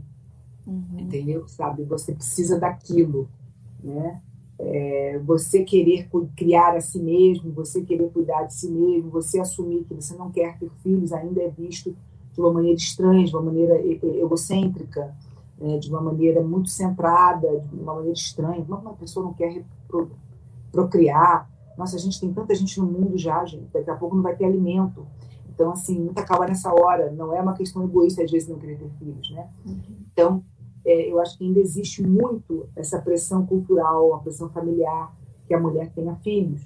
uhum. 0.67 0.99
entendeu? 0.99 1.47
Sabe? 1.47 1.83
Você 1.83 2.13
precisa 2.13 2.59
daquilo, 2.59 3.27
né? 3.83 4.21
É, 4.57 5.19
você 5.25 5.63
querer 5.63 6.07
criar 6.35 6.75
a 6.75 6.81
si 6.81 6.99
mesmo, 6.99 7.51
você 7.51 7.81
querer 7.81 8.09
cuidar 8.11 8.43
de 8.43 8.53
si 8.53 8.69
mesmo, 8.69 9.09
você 9.09 9.39
assumir 9.39 9.83
que 9.83 9.93
você 9.93 10.15
não 10.15 10.31
quer 10.31 10.57
ter 10.57 10.69
filhos 10.81 11.11
ainda 11.11 11.41
é 11.41 11.49
visto 11.49 11.95
de 12.33 12.41
uma 12.41 12.51
maneira 12.51 12.77
estranha, 12.77 13.25
de 13.25 13.33
uma 13.33 13.41
maneira 13.41 13.81
egocêntrica, 13.85 15.15
né? 15.57 15.77
de 15.77 15.89
uma 15.89 16.01
maneira 16.01 16.41
muito 16.41 16.69
centrada, 16.69 17.47
de 17.59 17.79
uma 17.79 17.95
maneira 17.95 18.13
estranha. 18.13 18.63
Como 18.65 18.81
uma 18.81 18.93
pessoa 18.93 19.25
não 19.25 19.33
quer 19.33 19.63
procriar? 20.71 21.49
Nossa, 21.77 21.95
a 21.95 21.99
gente 21.99 22.19
tem 22.19 22.31
tanta 22.33 22.53
gente 22.55 22.79
no 22.79 22.85
mundo 22.85 23.17
já, 23.17 23.43
gente. 23.45 23.67
Daqui 23.73 23.89
a 23.89 23.95
pouco 23.95 24.15
não 24.15 24.23
vai 24.23 24.35
ter 24.35 24.45
alimento. 24.45 25.05
Então, 25.49 25.71
assim, 25.71 25.97
muita 25.97 26.23
calma 26.23 26.47
nessa 26.47 26.73
hora. 26.73 27.11
Não 27.11 27.33
é 27.33 27.41
uma 27.41 27.53
questão 27.53 27.83
egoísta, 27.83 28.23
às 28.23 28.31
vezes, 28.31 28.47
não 28.49 28.59
querer 28.59 28.77
ter 28.77 28.89
filhos, 28.99 29.31
né? 29.31 29.47
Uhum. 29.65 29.81
Então, 30.11 30.43
é, 30.85 31.11
eu 31.11 31.19
acho 31.19 31.37
que 31.37 31.43
ainda 31.43 31.59
existe 31.59 32.03
muito 32.03 32.69
essa 32.75 33.01
pressão 33.01 33.45
cultural, 33.45 34.13
a 34.13 34.19
pressão 34.19 34.49
familiar, 34.49 35.11
que 35.47 35.53
a 35.53 35.59
mulher 35.59 35.91
tenha 35.93 36.15
filhos. 36.17 36.61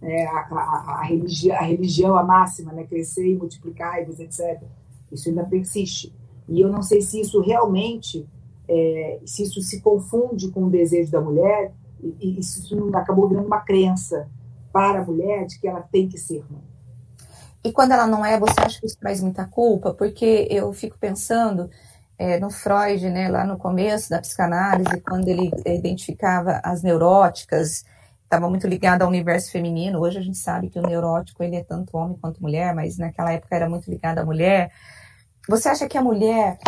É, 0.00 0.26
a, 0.26 0.46
a, 0.50 1.00
a, 1.00 1.02
religião, 1.02 1.56
a 1.56 1.62
religião, 1.62 2.16
a 2.16 2.22
máxima, 2.22 2.72
né? 2.72 2.84
Crescer 2.84 3.26
e 3.28 3.36
multiplicar, 3.36 3.98
etc. 3.98 4.62
Isso 5.10 5.28
ainda 5.28 5.44
persiste. 5.44 6.14
E 6.48 6.60
eu 6.60 6.68
não 6.68 6.82
sei 6.82 7.00
se 7.00 7.20
isso 7.20 7.40
realmente, 7.40 8.26
é, 8.68 9.20
se 9.26 9.42
isso 9.42 9.60
se 9.60 9.80
confunde 9.80 10.50
com 10.50 10.64
o 10.64 10.70
desejo 10.70 11.10
da 11.10 11.20
mulher 11.20 11.74
e, 12.00 12.14
e 12.20 12.38
isso 12.38 12.76
não 12.76 12.96
acabou 12.96 13.28
virando 13.28 13.46
uma 13.46 13.60
crença 13.60 14.28
para 14.72 15.00
a 15.00 15.04
mulher 15.04 15.46
de 15.46 15.58
que 15.58 15.66
ela 15.66 15.80
tem 15.80 16.08
que 16.08 16.16
ser 16.16 16.44
mãe. 16.48 16.62
E 17.64 17.72
quando 17.72 17.90
ela 17.90 18.06
não 18.06 18.24
é, 18.24 18.38
você 18.38 18.54
acha 18.60 18.78
que 18.78 18.86
isso 18.86 18.98
traz 18.98 19.20
muita 19.20 19.44
culpa? 19.44 19.92
Porque 19.92 20.46
eu 20.48 20.72
fico 20.72 20.96
pensando 20.96 21.68
é, 22.18 22.38
no 22.40 22.50
Freud, 22.50 23.08
né, 23.08 23.28
lá 23.28 23.44
no 23.44 23.56
começo 23.56 24.10
da 24.10 24.20
psicanálise, 24.20 25.00
quando 25.00 25.28
ele 25.28 25.50
identificava 25.66 26.60
as 26.64 26.82
neuróticas, 26.82 27.84
estava 28.24 28.48
muito 28.50 28.66
ligado 28.66 29.02
ao 29.02 29.08
universo 29.08 29.52
feminino. 29.52 30.00
Hoje 30.00 30.18
a 30.18 30.22
gente 30.22 30.36
sabe 30.36 30.68
que 30.68 30.78
o 30.78 30.82
neurótico 30.82 31.42
ele 31.42 31.56
é 31.56 31.64
tanto 31.64 31.96
homem 31.96 32.18
quanto 32.20 32.42
mulher, 32.42 32.74
mas 32.74 32.98
naquela 32.98 33.32
época 33.32 33.54
era 33.54 33.68
muito 33.68 33.88
ligado 33.88 34.18
à 34.18 34.24
mulher. 34.24 34.72
Você 35.48 35.68
acha 35.68 35.88
que 35.88 35.96
a 35.96 36.02
mulher, 36.02 36.58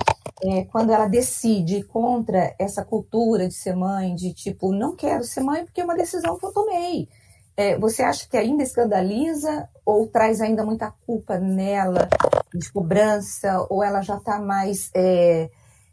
é, 0.43 0.65
quando 0.65 0.91
ela 0.93 1.07
decide 1.07 1.83
contra 1.83 2.55
essa 2.59 2.85
cultura 2.85 3.47
de 3.47 3.55
ser 3.55 3.75
mãe, 3.75 4.15
de 4.15 4.33
tipo, 4.33 4.73
não 4.73 4.97
quero 4.97 5.25
ser 5.25 5.41
mãe 5.41 5.65
porque 5.65 5.81
é 5.81 5.85
uma 5.85 5.97
decisão 5.97 6.39
que 6.39 6.47
eu 6.47 6.53
tomei, 6.53 7.09
é, 7.57 7.77
você 7.77 8.03
acha 8.03 8.27
que 8.27 8.39
ainda 8.39 8.63
escandaliza 8.63 9.69
ou 9.85 10.07
traz 10.07 10.41
ainda 10.41 10.65
muita 10.65 10.91
culpa 11.05 11.39
nela, 11.39 12.09
de 12.55 12.73
cobrança, 12.73 13.67
ou 13.69 13.83
ela 13.83 14.03
já 14.03 14.17
está 14.17 14.41
mais 14.41 14.91
é, 14.95 15.51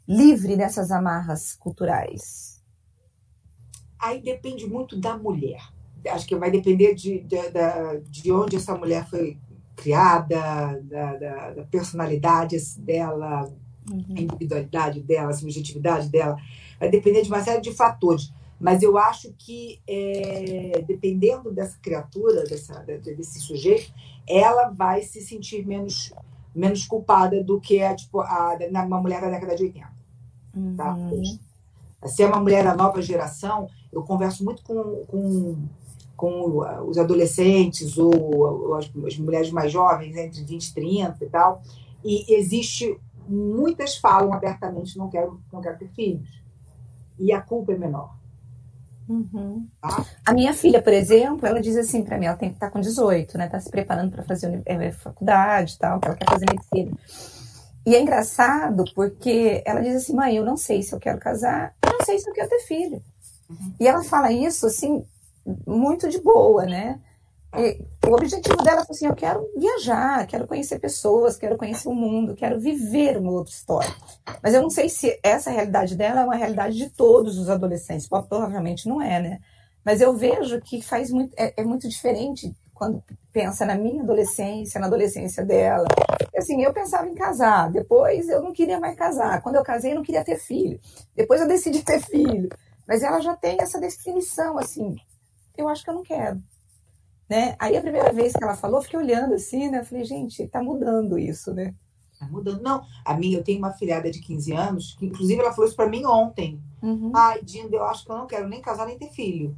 livre 0.08 0.56
dessas 0.56 0.91
amarras 0.91 1.54
culturais? 1.54 2.63
Aí 4.00 4.22
depende 4.22 4.67
muito 4.67 5.00
da 5.00 5.17
mulher. 5.17 5.62
Acho 6.10 6.28
que 6.28 6.36
vai 6.36 6.52
depender 6.52 6.93
de, 6.93 7.20
de, 7.20 7.38
de 8.10 8.32
onde 8.32 8.56
essa 8.56 8.76
mulher 8.76 9.08
foi 9.10 9.38
criada, 9.76 10.82
da, 10.84 11.15
da, 11.15 11.52
da 11.52 11.63
personalidade 11.63 12.58
dela, 12.80 13.43
uhum. 13.89 14.15
a 14.15 14.22
individualidade 14.22 15.02
dela, 15.02 15.30
a 15.30 15.34
subjetividade 15.34 16.10
dela. 16.10 16.38
Vai 16.80 16.89
depender 16.89 17.22
de 17.22 17.30
uma 17.30 17.43
série 17.43 17.62
de 17.62 17.72
fatores. 17.72 18.32
Mas 18.60 18.82
eu 18.82 18.98
acho 18.98 19.34
que, 19.38 19.80
é, 19.88 20.84
dependendo 20.88 21.52
dessa 21.52 21.78
criatura, 21.80 22.43
dessa, 22.43 22.80
desse 22.84 23.39
sujeito, 23.39 23.93
ela 24.28 24.70
vai 24.70 25.04
se 25.04 25.22
sentir 25.22 25.65
menos, 25.65 26.12
menos 26.58 26.86
culpada 26.86 27.43
do 27.43 27.60
que 27.60 27.82
a, 27.82 27.96
tipo, 27.96 28.20
a, 28.20 28.58
uma 28.86 29.00
mulher 29.00 29.22
da 29.22 29.30
década 29.30 29.56
de 29.56 29.63
80. 29.63 29.88
Tá? 30.76 30.93
Uhum. 30.96 31.39
Tá? 32.02 32.08
Se 32.08 32.24
é 32.24 32.28
uma 32.28 32.39
mulher 32.39 32.63
da 32.63 32.76
nova 32.76 33.02
geração, 33.02 33.70
eu 33.91 34.04
converso 34.04 34.43
muito 34.43 34.63
com, 34.63 35.06
com, 35.08 35.58
com 36.15 36.88
os 36.88 36.98
adolescentes 36.98 37.98
ou 37.98 38.76
as, 38.76 38.89
as 39.06 39.17
mulheres 39.17 39.52
mais 39.52 39.72
jovens, 39.72 40.15
entre 40.15 40.43
20 40.43 40.65
e 40.65 40.74
30 40.74 41.26
e 41.26 41.30
tal, 41.30 41.62
e 42.04 42.36
existe, 42.36 43.00
muitas 43.28 43.98
falam 43.98 44.34
abertamente, 44.34 44.98
não 44.98 45.10
quero, 45.10 45.39
não 45.54 45.62
quero 45.62 45.78
ter 45.78 45.89
filhos. 45.89 46.41
E 47.20 47.32
a 47.32 47.41
culpa 47.41 47.74
é 47.74 47.78
menor. 47.78 48.17
Uhum. 49.08 49.67
Tá? 49.82 50.06
A 50.26 50.34
minha 50.34 50.54
filha, 50.54 50.82
por 50.82 50.91
exemplo, 50.91 51.48
ela 51.48 51.62
diz 51.62 51.78
assim 51.78 52.04
para 52.04 52.17
mim, 52.17 52.26
ela 52.26 52.36
tem 52.36 52.50
que 52.50 52.56
estar 52.56 52.67
tá 52.67 52.72
com 52.72 52.80
18, 52.80 53.38
né? 53.38 53.46
Está 53.46 53.60
se 53.60 53.70
preparando 53.70 54.12
para 54.12 54.24
fazer 54.24 54.62
é, 54.65 54.91
faculdade 54.91 55.76
e 55.76 55.78
tal, 55.78 56.00
ela 56.04 56.15
quer 56.15 56.30
fazer 56.30 56.46
medicina. 56.50 56.98
E 57.86 57.96
é 57.96 58.02
engraçado 58.02 58.84
porque 58.93 59.63
ela 59.65 59.82
diz 59.82 59.96
assim, 59.96 60.13
mãe, 60.13 60.36
eu 60.36 60.43
não 60.43 60.58
sei 60.58 60.84
se 60.84 60.93
eu 60.93 61.00
quero 61.00 61.20
casar, 61.20 61.74
eu 61.86 61.93
não 61.98 62.06
sei 62.06 62.20
se 62.20 62.30
eu 62.30 62.34
quero 62.34 62.50
ter 62.50 62.60
filho. 62.60 63.02
Uhum. 63.50 63.74
E 63.80 63.88
ela 63.88 64.04
fala 64.04 64.32
isso 64.32 64.65
assim, 64.65 65.06
muito 65.65 66.10
de 66.10 66.20
boa, 66.20 66.65
né? 66.65 67.00
E 67.56 67.82
o 68.08 68.13
objetivo 68.13 68.58
dela 68.63 68.86
foi 68.86 68.96
assim: 68.96 69.08
eu 69.08 69.15
quero 69.15 69.50
viajar, 69.58 70.26
quero 70.28 70.48
conhecer 70.48 70.80
pessoas, 70.80 71.38
quero 71.38 71.58
conhecer 71.58 71.89
o 71.89 71.93
mundo, 71.93 72.36
quero 72.36 72.60
viver 72.60 73.17
uma 73.17 73.32
outra 73.32 73.54
história. 73.54 73.93
Mas 74.41 74.54
eu 74.54 74.62
não 74.62 74.70
sei 74.70 74.89
se 74.89 75.20
essa 75.22 75.52
realidade 75.52 75.96
dela 75.96 76.22
é 76.22 76.24
uma 76.24 76.36
realidade 76.36 76.78
de 76.78 76.89
todos 76.89 77.38
os 77.38 77.50
adolescentes. 77.50 78.08
Provavelmente 78.08 78.88
não 78.88 79.02
é, 79.02 79.22
né? 79.22 79.39
Mas 79.84 80.02
eu 80.02 80.13
vejo 80.15 80.60
que 80.62 80.82
faz 80.82 81.12
muito, 81.12 81.34
é, 81.38 81.54
é 81.58 81.63
muito 81.63 81.88
diferente 81.88 82.56
quando 82.74 83.04
pensa 83.34 83.65
na 83.65 83.76
minha 83.76 84.04
adolescência, 84.04 84.80
na 84.80 84.88
adolescência 84.88 85.43
dela. 85.43 85.88
Assim, 86.36 86.62
eu 86.62 86.72
pensava 86.72 87.10
em 87.10 87.15
casar, 87.15 87.72
depois 87.72 88.30
eu 88.30 88.41
não 88.41 88.54
queria 88.54 88.80
mais 88.80 88.96
casar. 88.96 89.41
Quando 89.41 89.56
eu 89.56 89.63
casei, 89.63 89.91
eu 89.91 89.96
não 89.96 90.04
queria 90.04 90.24
ter 90.24 90.38
filho. 90.38 90.80
Depois 91.15 91.41
eu 91.41 91.48
decidi 91.48 91.84
ter 91.84 92.00
filho. 92.00 92.50
Mas 92.88 93.04
ela 93.04 93.20
já 93.20 93.36
tem 93.36 93.58
essa 93.60 93.80
definição, 93.80 94.58
assim, 94.58 94.96
eu 95.58 95.67
acho 95.67 95.84
que 95.84 95.89
eu 95.89 95.96
não 95.96 96.04
quero. 96.04 96.41
Né? 97.30 97.56
Aí 97.60 97.76
a 97.76 97.82
primeira 97.82 98.12
vez 98.13 98.34
que 98.34 98.44
ela 98.44 98.56
falou, 98.56 98.82
fiquei 98.82 99.00
olhando 99.00 99.34
assim, 99.34 99.70
né? 99.70 99.80
Eu 99.80 99.86
falei, 99.86 100.06
gente, 100.06 100.48
tá 100.48 100.63
mudando 100.63 101.20
isso, 101.20 101.54
né? 101.54 101.74
Vai 102.20 102.30
mudando. 102.30 102.62
Não, 102.62 102.84
a 103.06 103.13
minha, 103.13 103.38
eu 103.38 103.44
tenho 103.44 103.60
uma 103.60 103.74
filhada 103.74 104.10
de 104.10 104.20
15 104.20 104.52
anos, 104.54 104.96
que 104.98 105.06
inclusive 105.06 105.40
ela 105.40 105.52
falou 105.52 105.68
isso 105.68 105.76
para 105.76 105.90
mim 105.90 106.06
ontem. 106.06 106.60
Uhum. 106.82 107.12
Ai, 107.16 107.42
Dinda, 107.44 107.76
eu 107.76 107.84
acho 107.84 108.06
que 108.06 108.12
eu 108.12 108.18
não 108.18 108.28
quero 108.28 108.48
nem 108.48 108.62
casar 108.62 108.86
nem 108.86 108.98
ter 108.98 109.10
filho. 109.10 109.56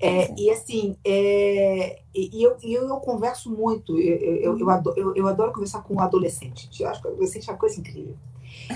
É, 0.00 0.34
e 0.36 0.50
assim, 0.50 0.96
é, 1.04 2.02
e 2.14 2.42
eu, 2.42 2.56
eu, 2.62 2.88
eu, 2.88 2.96
converso 2.96 3.50
muito, 3.50 3.98
eu, 3.98 4.16
eu, 4.36 4.58
eu, 4.58 4.70
adoro, 4.70 5.12
eu, 5.16 5.26
adoro 5.26 5.52
conversar 5.52 5.82
com 5.82 5.94
um 5.94 6.00
adolescente. 6.00 6.68
Eu 6.82 6.88
acho 6.88 7.00
que 7.00 7.08
o 7.08 7.10
adolescente 7.12 7.48
é 7.48 7.52
uma 7.52 7.58
coisa 7.58 7.78
incrível. 7.78 8.16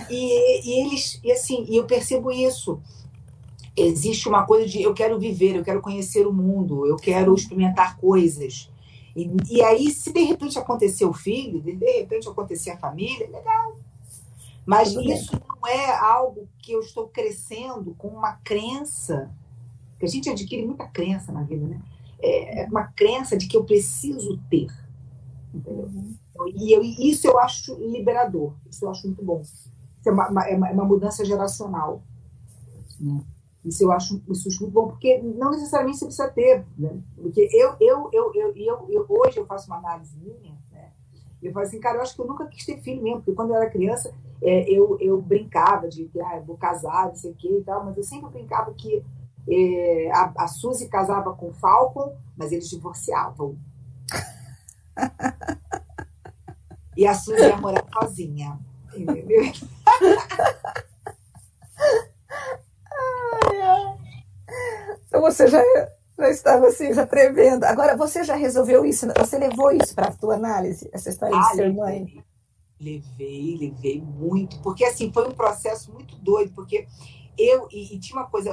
E, 0.09 0.69
e 0.69 0.87
eles, 0.87 1.21
e 1.23 1.33
assim, 1.33 1.67
e 1.69 1.77
eu 1.77 1.85
percebo 1.85 2.31
isso. 2.31 2.81
Existe 3.81 4.29
uma 4.29 4.45
coisa 4.45 4.67
de 4.67 4.83
eu 4.83 4.93
quero 4.93 5.19
viver, 5.19 5.57
eu 5.57 5.65
quero 5.65 5.81
conhecer 5.81 6.27
o 6.27 6.33
mundo, 6.33 6.87
eu 6.87 6.97
quero 6.97 7.35
experimentar 7.35 7.97
coisas. 7.97 8.71
E, 9.15 9.31
e 9.51 9.63
aí, 9.63 9.91
se 9.91 10.13
de 10.13 10.23
repente 10.23 10.59
acontecer 10.59 11.05
o 11.05 11.13
filho, 11.13 11.61
de 11.61 11.73
repente 11.73 12.29
acontecer 12.29 12.71
a 12.71 12.79
família, 12.79 13.29
legal. 13.31 13.77
Mas 14.65 14.93
Tudo 14.93 15.11
isso 15.11 15.33
bem. 15.33 15.41
não 15.49 15.67
é 15.67 15.99
algo 15.99 16.49
que 16.59 16.73
eu 16.73 16.81
estou 16.81 17.09
crescendo 17.09 17.95
com 17.97 18.09
uma 18.09 18.35
crença, 18.45 19.31
que 19.99 20.05
a 20.05 20.09
gente 20.09 20.29
adquire 20.29 20.65
muita 20.65 20.87
crença 20.87 21.33
na 21.33 21.43
vida, 21.43 21.67
né? 21.67 21.81
É, 22.21 22.63
é 22.63 22.67
uma 22.67 22.85
crença 22.85 23.37
de 23.37 23.49
que 23.49 23.57
eu 23.57 23.65
preciso 23.65 24.39
ter. 24.51 24.69
Entendeu? 25.55 25.85
Uhum. 25.85 26.15
E 26.55 26.73
eu, 26.73 26.83
isso 26.83 27.27
eu 27.27 27.39
acho 27.39 27.75
liberador, 27.77 28.55
isso 28.71 28.85
eu 28.85 28.91
acho 28.91 29.07
muito 29.07 29.25
bom. 29.25 29.41
Isso 29.41 29.71
é 30.07 30.11
uma, 30.13 30.47
é 30.47 30.55
uma, 30.55 30.69
é 30.69 30.73
uma 30.73 30.85
mudança 30.85 31.25
geracional. 31.25 32.03
Né? 33.01 33.23
Isso 33.65 33.83
eu 33.83 33.93
acho 33.93 34.23
isso 34.31 34.49
muito 34.61 34.73
bom, 34.73 34.89
porque 34.89 35.19
não 35.19 35.51
necessariamente 35.51 35.99
você 35.99 36.07
precisa 36.07 36.29
ter, 36.29 36.65
né? 36.79 36.97
Porque 37.17 37.49
eu, 37.53 37.75
eu, 37.81 38.09
eu, 38.13 38.33
eu, 38.35 38.53
eu, 38.57 38.87
eu 38.89 39.07
hoje 39.09 39.39
eu 39.39 39.47
faço 39.47 39.67
uma 39.67 39.79
análise 39.79 40.17
minha, 40.19 40.57
né? 40.71 40.93
Eu 41.43 41.53
falo 41.53 41.67
assim, 41.67 41.81
cara, 41.81 41.99
eu 41.99 42.03
acho 42.03 42.15
que 42.15 42.21
eu 42.21 42.27
nunca 42.27 42.47
quis 42.47 42.65
ter 42.65 42.81
filho 42.81 43.03
mesmo, 43.03 43.19
porque 43.19 43.35
quando 43.35 43.51
eu 43.51 43.57
era 43.57 43.71
criança, 43.71 44.15
é, 44.41 44.71
eu, 44.71 44.97
eu 45.01 45.21
brincava 45.21 45.89
de 45.89 46.05
que, 46.05 46.21
ah, 46.21 46.43
vou 46.47 46.57
casar, 46.57 47.09
não 47.09 47.17
sei 47.17 47.33
o 47.33 47.35
que 47.35 47.49
e 47.49 47.63
tal, 47.65 47.85
mas 47.85 47.97
eu 47.97 48.05
sempre 48.05 48.31
brincava 48.31 48.73
que 48.75 49.05
é, 49.51 50.11
a, 50.13 50.33
a 50.37 50.47
Suzy 50.47 50.89
casava 50.89 51.35
com 51.35 51.49
o 51.49 51.55
Falcon, 51.55 52.15
mas 52.37 52.53
eles 52.53 52.69
divorciavam. 52.69 53.57
e 56.97 57.07
a 57.07 57.15
Suzy 57.15 57.43
ia 57.43 57.57
morar 57.57 57.85
sozinha, 57.93 58.59
entendeu? 58.95 59.43
Então 65.19 65.33
você 65.33 65.49
já, 65.49 65.61
já 66.17 66.31
estava 66.31 66.69
assim, 66.69 66.95
já 66.95 67.05
prevendo. 67.05 67.65
Agora, 67.65 67.97
você 67.97 68.23
já 68.23 68.37
resolveu 68.37 68.85
isso? 68.85 69.07
Você 69.19 69.37
levou 69.37 69.73
isso 69.73 69.93
para 69.95 70.07
a 70.07 70.13
tua 70.13 70.35
análise, 70.35 70.89
essa 70.93 71.11
história 71.11 71.37
ah, 71.37 71.51
de 71.51 71.57
ser 71.57 71.75
mãe? 71.75 72.25
Levei, 72.81 73.57
levei 73.61 74.01
muito. 74.01 74.61
Porque, 74.61 74.85
assim, 74.85 75.13
foi 75.13 75.27
um 75.27 75.33
processo 75.33 75.93
muito 75.93 76.15
doido, 76.19 76.53
porque 76.55 76.87
eu, 77.37 77.67
e, 77.73 77.97
e 77.97 77.99
tinha 77.99 78.21
uma 78.21 78.29
coisa, 78.29 78.51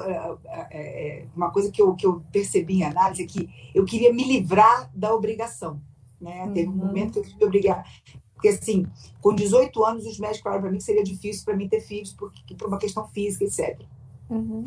é, 0.47 0.57
é, 0.71 1.25
uma 1.35 1.51
coisa 1.51 1.71
que 1.71 1.79
eu, 1.79 1.93
que 1.95 2.07
eu 2.07 2.23
percebi 2.31 2.77
em 2.77 2.83
análise, 2.83 3.23
é 3.23 3.27
que 3.27 3.47
eu 3.75 3.85
queria 3.85 4.11
me 4.11 4.23
livrar 4.23 4.89
da 4.95 5.13
obrigação. 5.13 5.79
Né? 6.19 6.45
Uhum. 6.45 6.53
Teve 6.53 6.67
um 6.67 6.71
uhum. 6.71 6.77
momento 6.87 7.13
que 7.13 7.19
eu 7.19 7.23
queria 7.23 7.37
me 7.37 7.45
obrigar. 7.45 7.85
Porque, 8.33 8.47
assim, 8.47 8.87
com 9.21 9.35
18 9.35 9.85
anos, 9.85 10.05
os 10.07 10.17
médicos 10.17 10.41
falaram 10.41 10.63
para 10.63 10.71
mim 10.71 10.79
que 10.79 10.83
seria 10.83 11.03
difícil 11.03 11.45
para 11.45 11.55
mim 11.55 11.69
ter 11.69 11.81
filhos, 11.81 12.11
porque, 12.13 12.55
por 12.55 12.67
uma 12.67 12.79
questão 12.79 13.07
física, 13.07 13.45
etc. 13.45 13.85
Uhum. 14.29 14.63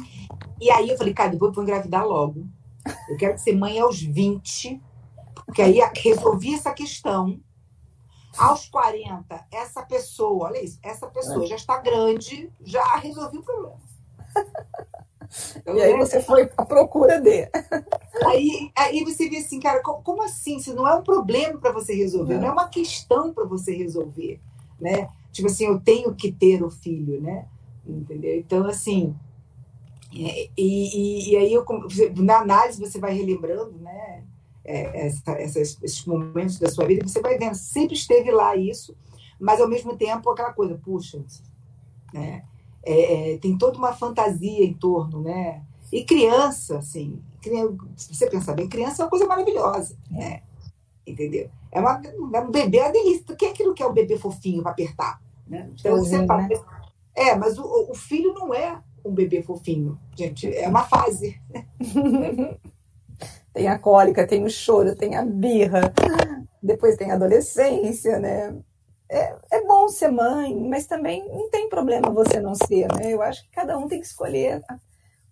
E 0.60 0.70
aí 0.70 0.88
eu 0.88 0.96
falei, 0.96 1.12
cara, 1.12 1.34
eu 1.34 1.38
vou, 1.38 1.52
engravidar 1.62 2.06
logo. 2.06 2.46
Eu 3.08 3.16
quero 3.16 3.38
ser 3.38 3.54
mãe 3.54 3.78
aos 3.78 4.00
20, 4.00 4.80
porque 5.44 5.62
aí 5.62 5.78
resolvi 5.96 6.54
essa 6.54 6.72
questão. 6.72 7.40
Aos 8.36 8.68
40, 8.68 9.46
essa 9.50 9.82
pessoa, 9.82 10.48
olha 10.48 10.62
isso, 10.62 10.78
essa 10.82 11.08
pessoa 11.08 11.44
já 11.46 11.56
está 11.56 11.78
grande, 11.78 12.52
já 12.62 12.96
resolvi 12.96 13.38
o 13.38 13.42
problema. 13.42 13.78
Então, 15.56 15.76
e 15.76 15.82
aí 15.82 15.96
você 15.96 16.22
foi 16.22 16.48
à 16.56 16.64
procura 16.64 17.20
de. 17.20 17.50
Aí, 18.24 18.70
aí 18.76 19.04
você 19.04 19.28
vê 19.28 19.38
assim, 19.38 19.60
cara, 19.60 19.82
como, 19.82 20.22
assim? 20.22 20.58
Se 20.58 20.72
não 20.72 20.86
é 20.86 20.94
um 20.94 21.02
problema 21.02 21.58
para 21.58 21.72
você 21.72 21.94
resolver, 21.94 22.34
não. 22.34 22.42
não 22.42 22.48
é 22.48 22.52
uma 22.52 22.68
questão 22.68 23.32
para 23.32 23.44
você 23.44 23.74
resolver, 23.74 24.40
né? 24.80 25.08
Tipo 25.32 25.48
assim, 25.48 25.66
eu 25.66 25.78
tenho 25.80 26.14
que 26.14 26.32
ter 26.32 26.62
o 26.62 26.70
filho, 26.70 27.20
né? 27.20 27.46
Entendeu? 27.86 28.38
Então, 28.38 28.66
assim, 28.66 29.14
é, 29.14 29.27
e, 30.10 30.50
e, 30.56 31.30
e, 31.30 31.36
aí, 31.36 31.52
eu, 31.52 31.64
na 32.16 32.38
análise, 32.38 32.80
você 32.80 32.98
vai 32.98 33.12
relembrando 33.12 33.72
né, 33.78 34.24
é, 34.64 35.06
essa, 35.06 35.32
essas, 35.32 35.78
esses 35.82 36.04
momentos 36.06 36.58
da 36.58 36.68
sua 36.68 36.86
vida, 36.86 37.06
você 37.06 37.20
vai 37.20 37.36
vendo, 37.36 37.54
sempre 37.54 37.94
esteve 37.94 38.30
lá 38.30 38.56
isso, 38.56 38.96
mas 39.38 39.60
ao 39.60 39.68
mesmo 39.68 39.96
tempo 39.96 40.30
aquela 40.30 40.52
coisa, 40.52 40.80
puxa, 40.82 41.22
né, 42.12 42.44
é, 42.82 43.34
é 43.34 43.38
tem 43.38 43.56
toda 43.56 43.76
uma 43.76 43.92
fantasia 43.92 44.64
em 44.64 44.72
torno, 44.72 45.20
né? 45.20 45.62
E 45.92 46.04
criança, 46.04 46.78
assim, 46.78 47.22
se 47.96 48.14
você 48.14 48.28
pensar 48.28 48.54
bem, 48.54 48.68
criança 48.68 49.02
é 49.02 49.04
uma 49.04 49.10
coisa 49.10 49.26
maravilhosa, 49.26 49.96
né? 50.10 50.42
Entendeu? 51.06 51.50
É 51.72 51.80
uma, 51.80 52.00
um 52.18 52.50
bebê 52.50 52.78
é 52.78 52.84
uma 52.84 52.92
delícia. 52.92 53.36
Quem 53.36 53.48
é 53.48 53.52
que 53.52 53.64
não 53.64 53.74
quer 53.74 53.86
um 53.86 53.92
bebê 53.92 54.18
fofinho 54.18 54.62
para 54.62 54.72
apertar? 54.72 55.20
Né? 55.46 55.70
Então, 55.72 55.96
você 55.96 56.18
né? 56.18 56.48
É, 57.14 57.34
mas 57.34 57.58
o, 57.58 57.90
o 57.90 57.94
filho 57.94 58.34
não 58.34 58.52
é 58.52 58.82
um 59.08 59.14
bebê 59.14 59.42
fofinho. 59.42 59.98
Gente, 60.16 60.54
é 60.54 60.68
uma 60.68 60.84
fase. 60.84 61.40
tem 63.52 63.68
a 63.68 63.78
cólica, 63.78 64.26
tem 64.26 64.44
o 64.44 64.50
choro, 64.50 64.94
tem 64.94 65.16
a 65.16 65.24
birra, 65.24 65.92
depois 66.62 66.96
tem 66.96 67.10
a 67.10 67.14
adolescência, 67.14 68.18
né? 68.18 68.56
É, 69.10 69.34
é 69.52 69.64
bom 69.64 69.88
ser 69.88 70.10
mãe, 70.10 70.54
mas 70.68 70.86
também 70.86 71.26
não 71.28 71.48
tem 71.48 71.68
problema 71.68 72.10
você 72.10 72.40
não 72.40 72.54
ser, 72.54 72.86
né? 72.94 73.12
Eu 73.12 73.22
acho 73.22 73.42
que 73.42 73.50
cada 73.50 73.78
um 73.78 73.88
tem 73.88 74.00
que 74.00 74.06
escolher, 74.06 74.62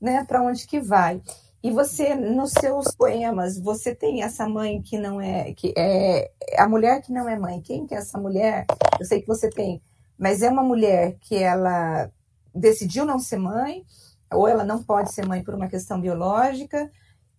né, 0.01 0.25
para 0.25 0.43
onde 0.43 0.67
que 0.67 0.81
vai. 0.81 1.21
E 1.63 1.71
você, 1.71 2.15
nos 2.15 2.53
seus 2.53 2.95
poemas, 2.95 3.59
você 3.59 3.95
tem 3.95 4.23
essa 4.23 4.49
mãe 4.49 4.81
que 4.81 4.97
não 4.97 5.21
é, 5.21 5.53
que 5.53 5.75
é 5.77 6.31
a 6.57 6.69
mulher 6.69 7.03
que 7.03 7.13
não 7.13 7.29
é 7.29 7.39
mãe. 7.39 7.61
Quem 7.61 7.87
que 7.87 7.95
é 7.95 7.99
essa 7.99 8.19
mulher? 8.19 8.67
Eu 8.99 9.05
sei 9.05 9.21
que 9.21 9.27
você 9.27 9.51
tem, 9.51 9.83
mas 10.19 10.43
é 10.43 10.49
uma 10.49 10.63
mulher 10.63 11.17
que 11.21 11.37
ela 11.37 12.11
decidiu 12.57 13.05
não 13.05 13.19
ser 13.19 13.39
mãe, 13.39 13.85
ou 14.33 14.49
ela 14.49 14.65
não 14.65 14.83
pode 14.83 15.13
ser 15.13 15.27
mãe 15.27 15.43
por 15.43 15.55
uma 15.55 15.69
questão 15.69 16.01
biológica. 16.01 16.91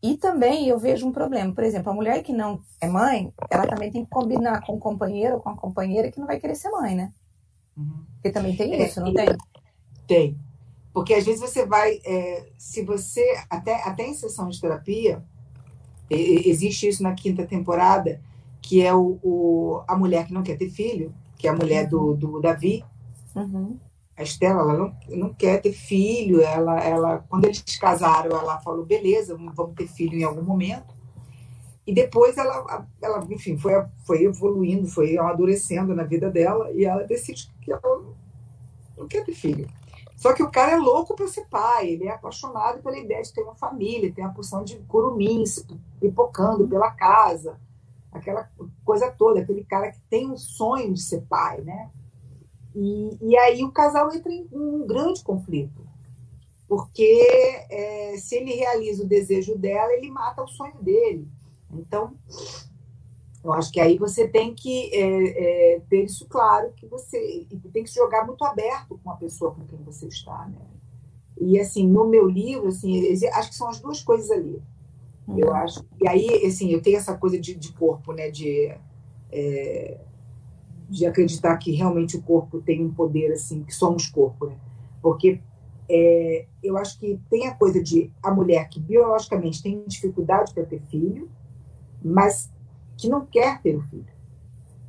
E 0.01 0.15
também 0.15 0.67
eu 0.67 0.77
vejo 0.77 1.08
um 1.08 1.12
problema, 1.12 1.53
por 1.53 1.63
exemplo, 1.63 1.91
a 1.91 1.95
mulher 1.95 2.21
que 2.21 2.32
não 2.32 2.62
é 2.80 2.88
mãe, 2.88 3.34
ela 3.49 3.65
também 3.65 3.91
tem 3.91 4.06
que 4.06 4.12
combinar 4.12 4.63
com 4.63 4.73
o 4.73 4.80
companheiro 4.80 5.36
ou 5.36 5.41
com 5.41 5.49
a 5.49 5.58
companheira 5.58 6.12
que 6.12 6.19
não 6.19 6.27
vai 6.27 6.39
querer 6.39 6.56
ser 6.56 6.69
mãe, 6.69 6.95
né? 6.95 7.12
Uhum. 7.75 8.06
Porque 8.13 8.30
também 8.30 8.56
tem 8.56 8.73
é, 8.73 8.86
isso, 8.86 9.01
não 9.01 9.12
tem? 9.12 9.27
Tem. 10.06 10.39
Porque 10.93 11.15
às 11.15 11.25
vezes 11.25 11.41
você 11.41 11.65
vai, 11.65 11.99
é, 12.06 12.47
se 12.58 12.84
você, 12.84 13.23
até, 13.49 13.84
até 13.84 14.08
em 14.08 14.13
sessão 14.13 14.49
de 14.49 14.62
terapia, 14.62 15.23
existe 16.10 16.88
isso 16.88 17.01
na 17.01 17.13
quinta 17.13 17.45
temporada, 17.45 18.21
que 18.62 18.84
é 18.84 18.93
o, 18.93 19.19
o, 19.23 19.82
a 19.88 19.97
mulher 19.97 20.27
que 20.27 20.34
não 20.34 20.43
quer 20.43 20.58
ter 20.58 20.69
filho, 20.69 21.13
que 21.38 21.47
é 21.47 21.49
a 21.49 21.56
mulher 21.56 21.88
do, 21.88 22.13
do 22.13 22.39
Davi, 22.39 22.86
uhum 23.36 23.80
a 24.17 24.23
Estela 24.23 24.62
ela 24.62 24.73
não, 24.73 24.95
não 25.10 25.34
quer 25.34 25.62
ter 25.62 25.71
filho. 25.71 26.41
Ela, 26.41 26.80
ela, 26.80 27.23
quando 27.30 27.45
eles 27.45 27.62
casaram, 27.80 28.36
ela 28.36 28.60
falou: 28.60 28.84
beleza, 28.84 29.38
vamos 29.38 29.75
ter 29.75 29.88
filho 29.88 30.17
em 30.17 30.23
algum 30.23 30.41
momento. 30.41 30.97
E 31.86 31.93
depois 31.93 32.38
ela, 32.38 32.86
ela 33.01 33.25
enfim, 33.30 33.58
foi, 33.58 33.71
foi 34.06 34.23
evoluindo, 34.23 34.88
foi 34.88 35.17
amadurecendo 35.17 35.95
na 35.95 36.03
vida 36.03 36.30
dela 36.30 36.69
e 36.71 36.84
ela 36.84 37.03
decide 37.03 37.49
que 37.62 37.71
ela 37.71 38.03
não 38.97 39.08
quer 39.08 39.23
ter 39.23 39.34
filho. 39.34 39.69
Só 40.17 40.34
que 40.34 40.43
o 40.43 40.49
cara 40.49 40.71
é 40.71 40.77
louco 40.77 41.15
para 41.15 41.27
ser 41.27 41.45
pai, 41.45 41.89
ele 41.89 42.08
é 42.08 42.12
apaixonado 42.12 42.82
pela 42.82 42.97
ideia 42.97 43.21
de 43.21 43.32
ter 43.32 43.43
uma 43.43 43.56
família, 43.56 44.12
tem 44.12 44.25
a 44.25 44.30
porção 44.30 44.63
de 44.63 44.75
curumins 44.80 45.63
pipocando 46.01 46.67
pela 46.67 46.89
casa, 46.91 47.58
aquela 48.12 48.49
coisa 48.84 49.12
toda, 49.12 49.39
aquele 49.39 49.63
cara 49.63 49.91
que 49.91 50.01
tem 50.10 50.30
um 50.30 50.36
sonho 50.36 50.91
de 50.91 51.01
ser 51.01 51.21
pai, 51.30 51.62
né? 51.62 51.91
E, 52.79 53.17
e 53.31 53.37
aí 53.39 53.63
o 53.63 53.71
casal 53.71 54.13
entra 54.13 54.31
em 54.31 54.47
um 54.51 54.85
grande 54.85 55.23
conflito, 55.23 55.81
porque 56.67 57.25
é, 57.71 58.15
se 58.17 58.35
ele 58.35 58.53
realiza 58.53 59.03
o 59.03 59.07
desejo 59.07 59.57
dela, 59.57 59.91
ele 59.93 60.11
mata 60.11 60.43
o 60.43 60.47
sonho 60.47 60.77
dele. 60.79 61.27
Então, 61.73 62.13
eu 63.43 63.51
acho 63.51 63.71
que 63.71 63.79
aí 63.79 63.97
você 63.97 64.27
tem 64.27 64.53
que 64.53 64.93
é, 64.93 65.73
é, 65.75 65.79
ter 65.89 66.03
isso 66.03 66.27
claro, 66.27 66.71
que 66.75 66.85
você 66.85 67.47
tem 67.73 67.83
que 67.83 67.89
se 67.89 67.95
jogar 67.95 68.27
muito 68.27 68.45
aberto 68.45 68.99
com 69.03 69.09
a 69.09 69.15
pessoa 69.15 69.55
com 69.55 69.65
quem 69.65 69.79
você 69.79 70.07
está, 70.07 70.45
né? 70.47 70.61
E 71.39 71.59
assim, 71.59 71.87
no 71.87 72.07
meu 72.07 72.27
livro, 72.27 72.67
assim, 72.67 73.11
acho 73.27 73.49
que 73.49 73.55
são 73.55 73.69
as 73.69 73.79
duas 73.79 74.03
coisas 74.03 74.29
ali. 74.29 74.61
Uhum. 75.27 75.39
Eu 75.39 75.53
acho. 75.53 75.83
E 75.99 76.07
aí, 76.07 76.45
assim, 76.45 76.69
eu 76.69 76.81
tenho 76.81 76.97
essa 76.97 77.17
coisa 77.17 77.39
de, 77.39 77.55
de 77.55 77.73
corpo, 77.73 78.13
né? 78.13 78.29
De 78.29 78.71
é, 79.31 79.99
de 80.89 81.06
acreditar 81.06 81.58
que 81.58 81.71
realmente 81.71 82.17
o 82.17 82.21
corpo 82.21 82.62
tem 82.62 82.84
um 82.84 82.93
poder 82.93 83.32
assim, 83.32 83.63
que 83.63 83.73
somos 83.73 84.08
corpo, 84.08 84.47
né? 84.47 84.58
Porque 85.02 85.41
é, 85.89 86.45
eu 86.63 86.78
acho 86.78 87.00
que 87.00 87.19
tem 87.30 87.47
a 87.47 87.54
coisa 87.54 87.82
de 87.82 88.12
a 88.21 88.32
mulher 88.32 88.67
que 88.69 88.80
biologicamente 88.80 89.62
tem 89.62 89.84
dificuldade 89.88 90.54
para 90.54 90.65
ter 90.65 90.82
filho, 90.82 91.30
mas 92.04 92.52
que 92.97 93.10
não 93.10 93.26
quer 93.26 93.62
ter 93.62 93.76
o 93.76 93.82
filho, 93.82 94.08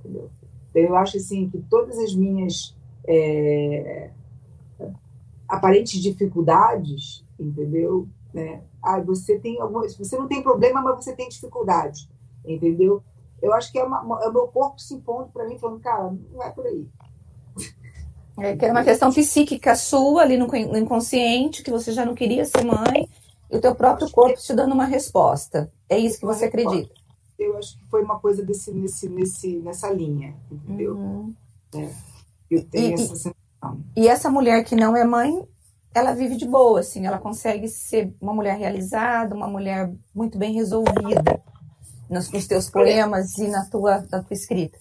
entendeu? 0.01 0.31
Eu 0.75 0.97
acho 0.97 1.17
assim 1.17 1.49
que 1.49 1.59
todas 1.69 1.99
as 1.99 2.15
minhas 2.15 2.77
é, 3.07 4.11
aparentes 5.49 6.01
dificuldades, 6.01 7.25
entendeu? 7.39 8.07
Ah, 8.83 9.01
você 9.01 9.39
tem 9.39 9.61
alguma, 9.61 9.89
você 9.89 10.17
não 10.17 10.29
tem 10.29 10.43
problema, 10.43 10.81
mas 10.81 11.05
você 11.05 11.15
tem 11.17 11.29
dificuldade, 11.29 12.09
entendeu? 12.45 13.03
Eu 13.41 13.53
acho 13.55 13.71
que 13.71 13.79
é, 13.79 13.85
uma, 13.85 13.99
é 14.23 14.29
o 14.29 14.33
meu 14.33 14.49
corpo 14.49 14.81
se 14.81 14.95
impondo 14.95 15.31
para 15.33 15.47
mim, 15.47 15.59
falando, 15.59 15.81
cara, 15.81 16.13
não 16.33 16.43
é 16.43 16.51
por 16.51 16.67
aí. 16.67 16.87
É 18.41 18.57
que 18.57 18.65
é 18.67 18.71
uma 18.71 18.85
questão 18.85 19.13
psíquica 19.13 19.75
sua 19.75 20.23
ali 20.23 20.37
no 20.37 20.47
inconsciente, 20.77 21.61
que 21.61 21.73
você 21.73 21.91
já 21.91 22.05
não 22.05 22.15
queria 22.15 22.45
ser 22.45 22.65
mãe, 22.65 23.11
e 23.51 23.57
o 23.57 23.61
teu 23.61 23.75
próprio 23.75 24.09
corpo 24.13 24.39
te 24.39 24.55
dando 24.55 24.75
uma 24.75 24.85
resposta. 24.85 25.69
É 25.89 25.99
isso 25.99 26.21
que 26.21 26.25
você 26.25 26.45
acredita? 26.45 26.89
Eu 27.37 27.57
acho 27.57 27.77
que 27.77 27.85
foi 27.91 28.01
uma 28.01 28.21
coisa 28.21 28.41
desse, 28.45 28.73
nesse, 28.73 29.09
nesse, 29.09 29.57
nessa 29.59 29.91
linha, 29.91 30.37
entendeu? 30.53 30.95
Uhum. 30.95 31.35
É. 31.75 31.91
Eu 32.49 32.65
tenho 32.65 32.91
e, 32.91 32.93
essa 32.95 33.17
sensação. 33.17 33.85
E 33.97 34.07
essa 34.07 34.31
mulher 34.31 34.63
que 34.63 34.77
não 34.77 34.97
é 34.97 35.05
mãe, 35.05 35.45
ela 35.93 36.13
vive 36.13 36.37
de 36.37 36.47
boa, 36.47 36.79
assim, 36.79 37.07
ela 37.07 37.19
consegue 37.19 37.67
ser 37.67 38.15
uma 38.21 38.33
mulher 38.33 38.57
realizada, 38.57 39.35
uma 39.35 39.49
mulher 39.49 39.93
muito 40.15 40.39
bem 40.39 40.53
resolvida 40.53 41.43
nos, 42.09 42.31
nos 42.31 42.47
teus 42.47 42.71
poemas 42.71 43.37
e 43.39 43.49
na 43.49 43.65
tua, 43.67 44.05
na 44.11 44.23
tua 44.23 44.35
escrita. 44.35 44.79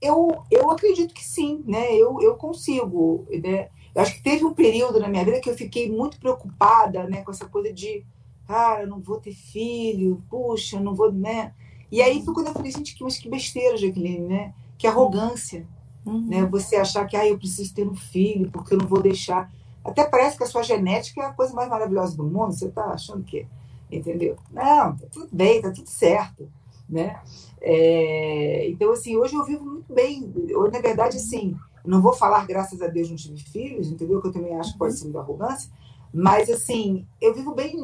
Eu, 0.00 0.44
eu 0.50 0.70
acredito 0.70 1.12
que 1.12 1.24
sim, 1.24 1.62
né? 1.66 1.92
Eu, 1.94 2.20
eu 2.20 2.36
consigo, 2.36 3.26
né? 3.42 3.68
Eu 3.94 4.02
acho 4.02 4.14
que 4.14 4.22
teve 4.22 4.44
um 4.44 4.54
período 4.54 5.00
na 5.00 5.08
minha 5.08 5.24
vida 5.24 5.40
que 5.40 5.50
eu 5.50 5.56
fiquei 5.56 5.90
muito 5.90 6.20
preocupada, 6.20 7.04
né, 7.08 7.22
com 7.22 7.32
essa 7.32 7.46
coisa 7.46 7.72
de, 7.72 8.04
cara, 8.46 8.82
eu 8.82 8.86
não 8.86 9.00
vou 9.00 9.18
ter 9.18 9.34
filho, 9.34 10.22
puxa, 10.30 10.78
não 10.78 10.94
vou, 10.94 11.10
né? 11.12 11.52
E 11.90 12.00
aí 12.00 12.24
foi 12.24 12.32
quando 12.32 12.48
eu 12.48 12.52
falei, 12.52 12.70
gente, 12.70 12.94
que, 12.94 13.02
mas 13.02 13.18
que 13.18 13.28
besteira, 13.28 13.76
Jaqueline, 13.76 14.28
né? 14.28 14.54
Que 14.76 14.86
arrogância, 14.86 15.66
uhum. 16.06 16.26
né? 16.26 16.44
Você 16.46 16.76
achar 16.76 17.06
que, 17.06 17.16
ah, 17.16 17.26
eu 17.26 17.38
preciso 17.38 17.74
ter 17.74 17.88
um 17.88 17.94
filho 17.94 18.50
porque 18.50 18.74
eu 18.74 18.78
não 18.78 18.86
vou 18.86 19.02
deixar. 19.02 19.50
Até 19.84 20.04
parece 20.04 20.36
que 20.36 20.44
a 20.44 20.46
sua 20.46 20.62
genética 20.62 21.22
é 21.22 21.26
a 21.26 21.32
coisa 21.32 21.52
mais 21.54 21.68
maravilhosa 21.68 22.16
do 22.16 22.24
mundo, 22.24 22.52
você 22.52 22.66
está 22.66 22.84
achando 22.92 23.24
que, 23.24 23.46
entendeu? 23.90 24.36
Não, 24.50 24.96
tá 24.96 25.06
tudo 25.10 25.28
bem, 25.32 25.62
tá 25.62 25.70
tudo 25.70 25.88
certo, 25.88 26.50
né? 26.88 27.20
É, 27.60 28.68
então, 28.68 28.92
assim, 28.92 29.16
hoje 29.16 29.34
eu 29.34 29.44
vivo 29.44 29.64
muito 29.64 29.92
bem. 29.92 30.32
Hoje, 30.54 30.72
na 30.72 30.80
verdade, 30.80 31.16
assim, 31.16 31.56
não 31.84 32.00
vou 32.00 32.12
falar, 32.12 32.46
graças 32.46 32.80
a 32.82 32.86
Deus, 32.86 33.10
não 33.10 33.16
tive 33.16 33.38
filhos, 33.38 33.90
entendeu? 33.90 34.20
Que 34.20 34.28
eu 34.28 34.32
também 34.32 34.54
acho 34.58 34.72
que 34.72 34.78
pode 34.78 34.96
ser 34.96 35.08
uma 35.08 35.20
arrogância. 35.20 35.70
Mas, 36.12 36.48
assim, 36.48 37.06
eu 37.20 37.34
vivo 37.34 37.54
bem 37.54 37.76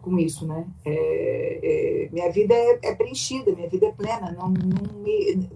com 0.00 0.18
isso, 0.18 0.46
né? 0.46 0.66
É, 0.84 2.04
é, 2.04 2.08
minha 2.12 2.30
vida 2.30 2.54
é, 2.54 2.78
é, 2.82 2.94
preenchida, 2.94 3.54
minha 3.54 3.68
vida 3.68 3.86
é 3.86 3.92
plena. 3.92 4.30
Não, 4.32 4.48
não 4.48 5.02
me, 5.02 5.48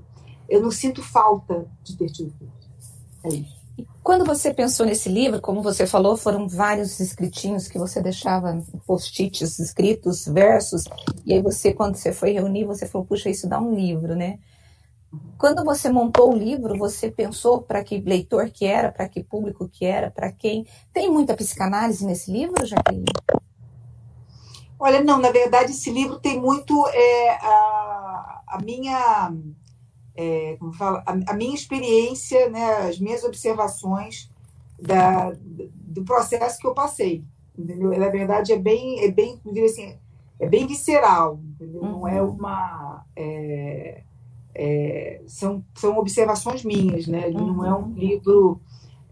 eu 0.48 0.60
não 0.60 0.70
sinto 0.70 1.02
falta 1.02 1.66
de 1.84 1.96
ter 1.96 2.10
tido 2.10 2.32
filhos. 2.32 2.52
É 3.24 3.28
isso. 3.28 3.61
Quando 4.02 4.24
você 4.24 4.52
pensou 4.52 4.84
nesse 4.84 5.08
livro, 5.08 5.40
como 5.40 5.62
você 5.62 5.86
falou, 5.86 6.16
foram 6.16 6.48
vários 6.48 6.98
escritinhos 6.98 7.68
que 7.68 7.78
você 7.78 8.02
deixava, 8.02 8.62
post-its 8.86 9.58
escritos, 9.58 10.26
versos, 10.26 10.84
e 11.24 11.32
aí 11.32 11.40
você, 11.40 11.72
quando 11.72 11.94
você 11.94 12.12
foi 12.12 12.32
reunir, 12.32 12.64
você 12.64 12.86
falou, 12.86 13.06
puxa, 13.06 13.30
isso 13.30 13.48
dá 13.48 13.60
um 13.60 13.74
livro, 13.74 14.16
né? 14.16 14.38
Quando 15.38 15.64
você 15.64 15.90
montou 15.90 16.32
o 16.32 16.36
livro, 16.36 16.76
você 16.76 17.10
pensou 17.10 17.62
para 17.62 17.84
que 17.84 18.00
leitor 18.00 18.50
que 18.50 18.64
era, 18.64 18.90
para 18.90 19.08
que 19.08 19.22
público 19.22 19.68
que 19.68 19.84
era, 19.84 20.10
para 20.10 20.32
quem? 20.32 20.66
Tem 20.92 21.10
muita 21.10 21.36
psicanálise 21.36 22.04
nesse 22.04 22.32
livro, 22.32 22.66
Jaqueline? 22.66 23.04
Olha, 24.78 25.02
não, 25.02 25.18
na 25.18 25.30
verdade 25.30 25.70
esse 25.70 25.90
livro 25.92 26.18
tem 26.18 26.40
muito 26.40 26.86
é, 26.88 27.30
a, 27.40 28.42
a 28.48 28.58
minha 28.64 29.32
é, 30.14 30.56
como 30.58 30.72
fala, 30.72 31.02
a, 31.06 31.32
a, 31.32 31.34
minha 31.34 31.54
experiência, 31.54 32.48
né, 32.50 32.88
as 32.88 32.98
minhas 32.98 33.24
observações 33.24 34.30
da, 34.80 35.32
do 35.40 36.04
processo 36.04 36.58
que 36.58 36.66
eu 36.66 36.74
passei, 36.74 37.24
entendeu? 37.56 37.96
Na 37.98 38.08
verdade 38.08 38.52
é 38.52 38.58
bem, 38.58 39.00
é 39.04 39.10
bem, 39.10 39.40
assim, 39.64 39.96
é 40.38 40.48
bem 40.48 40.66
visceral, 40.66 41.40
entendeu? 41.42 41.82
Uhum. 41.82 41.90
Não 41.92 42.08
é 42.08 42.22
uhum. 42.22 42.30
uma 42.30 43.04
é, 43.16 44.02
é, 44.54 45.22
são, 45.26 45.64
são 45.74 45.98
observações 45.98 46.64
minhas, 46.64 47.06
né? 47.06 47.26
Uhum. 47.28 47.54
Não 47.54 47.64
é 47.64 47.74
um 47.74 47.84
uhum. 47.84 47.94
livro 47.94 48.60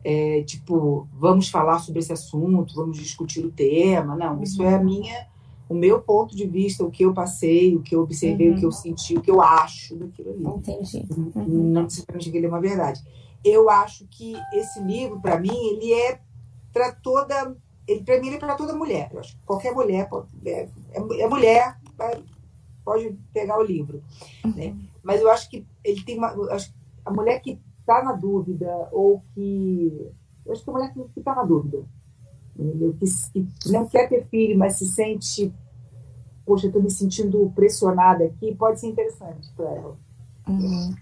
é, 0.03 0.43
tipo 0.43 1.07
vamos 1.13 1.49
falar 1.49 1.79
sobre 1.79 2.01
esse 2.01 2.13
assunto, 2.13 2.75
vamos 2.75 2.99
discutir 2.99 3.45
o 3.45 3.51
tema, 3.51 4.17
não. 4.17 4.37
Uhum. 4.37 4.43
Isso 4.43 4.63
é 4.63 4.75
a 4.75 4.79
uhum. 4.79 4.85
minha 4.85 5.30
o 5.71 5.75
meu 5.75 6.03
ponto 6.03 6.35
de 6.35 6.45
vista, 6.49 6.85
o 6.85 6.91
que 6.91 7.05
eu 7.05 7.15
passei, 7.15 7.77
o 7.77 7.81
que 7.81 7.95
eu 7.95 8.03
observei, 8.03 8.51
uhum. 8.51 8.57
o 8.57 8.59
que 8.59 8.67
eu 8.67 8.73
senti, 8.73 9.17
o 9.17 9.21
que 9.21 9.31
eu 9.31 9.41
acho 9.41 9.95
daquilo 9.95 10.31
ali. 10.31 10.45
Entendi. 10.45 11.07
Uhum. 11.17 11.45
Não 11.47 11.85
necessariamente 11.85 12.29
que 12.29 12.37
ele 12.37 12.47
é 12.47 12.49
uma 12.49 12.61
verdade. 12.61 13.01
Eu 13.45 13.71
acho 13.71 14.05
que 14.09 14.35
esse 14.53 14.81
livro, 14.81 15.21
para 15.21 15.39
mim, 15.39 15.57
ele 15.69 15.93
é 15.93 16.21
para 16.73 16.91
toda. 16.91 17.57
Ele, 17.87 18.03
para 18.03 18.21
mim, 18.21 18.27
ele 18.27 18.37
é 18.37 18.41
para 18.41 18.57
toda 18.57 18.75
mulher. 18.75 19.11
Eu 19.13 19.21
acho 19.21 19.39
que 19.39 19.47
qualquer 19.47 19.73
mulher 19.73 20.09
pode, 20.09 20.27
é, 20.45 20.69
é, 20.91 21.21
é 21.21 21.29
mulher, 21.29 21.79
pode 22.85 23.17
pegar 23.33 23.57
o 23.57 23.63
livro. 23.63 24.03
Uhum. 24.45 24.53
Né? 24.53 24.77
Mas 25.05 25.21
eu 25.21 25.31
acho 25.31 25.49
que 25.49 25.65
ele 25.85 26.03
tem 26.03 26.19
uma. 26.19 26.33
Acho, 26.53 26.75
a 27.05 27.13
mulher 27.13 27.41
que 27.41 27.61
está 27.79 28.03
na 28.03 28.13
dúvida, 28.13 28.89
ou 28.91 29.23
que. 29.33 30.11
Eu 30.45 30.53
acho 30.53 30.65
que 30.65 30.71
a 30.71 30.73
mulher 30.73 30.93
que 30.93 31.21
está 31.21 31.33
na 31.33 31.45
dúvida 31.45 31.87
que, 33.33 33.43
que 33.43 33.73
não 33.73 33.87
quer 33.87 34.09
ter 34.09 34.27
filho, 34.27 34.59
mas 34.59 34.79
se 34.79 34.87
sente, 34.87 35.53
poxa, 36.51 36.67
estou 36.67 36.83
me 36.83 36.91
sentindo 36.91 37.53
pressionada 37.55 38.25
aqui, 38.25 38.53
pode 38.57 38.81
ser 38.81 38.89
interessante 38.89 39.49
para 39.57 39.67
ela. 39.67 39.97
Uhum. 40.49 40.93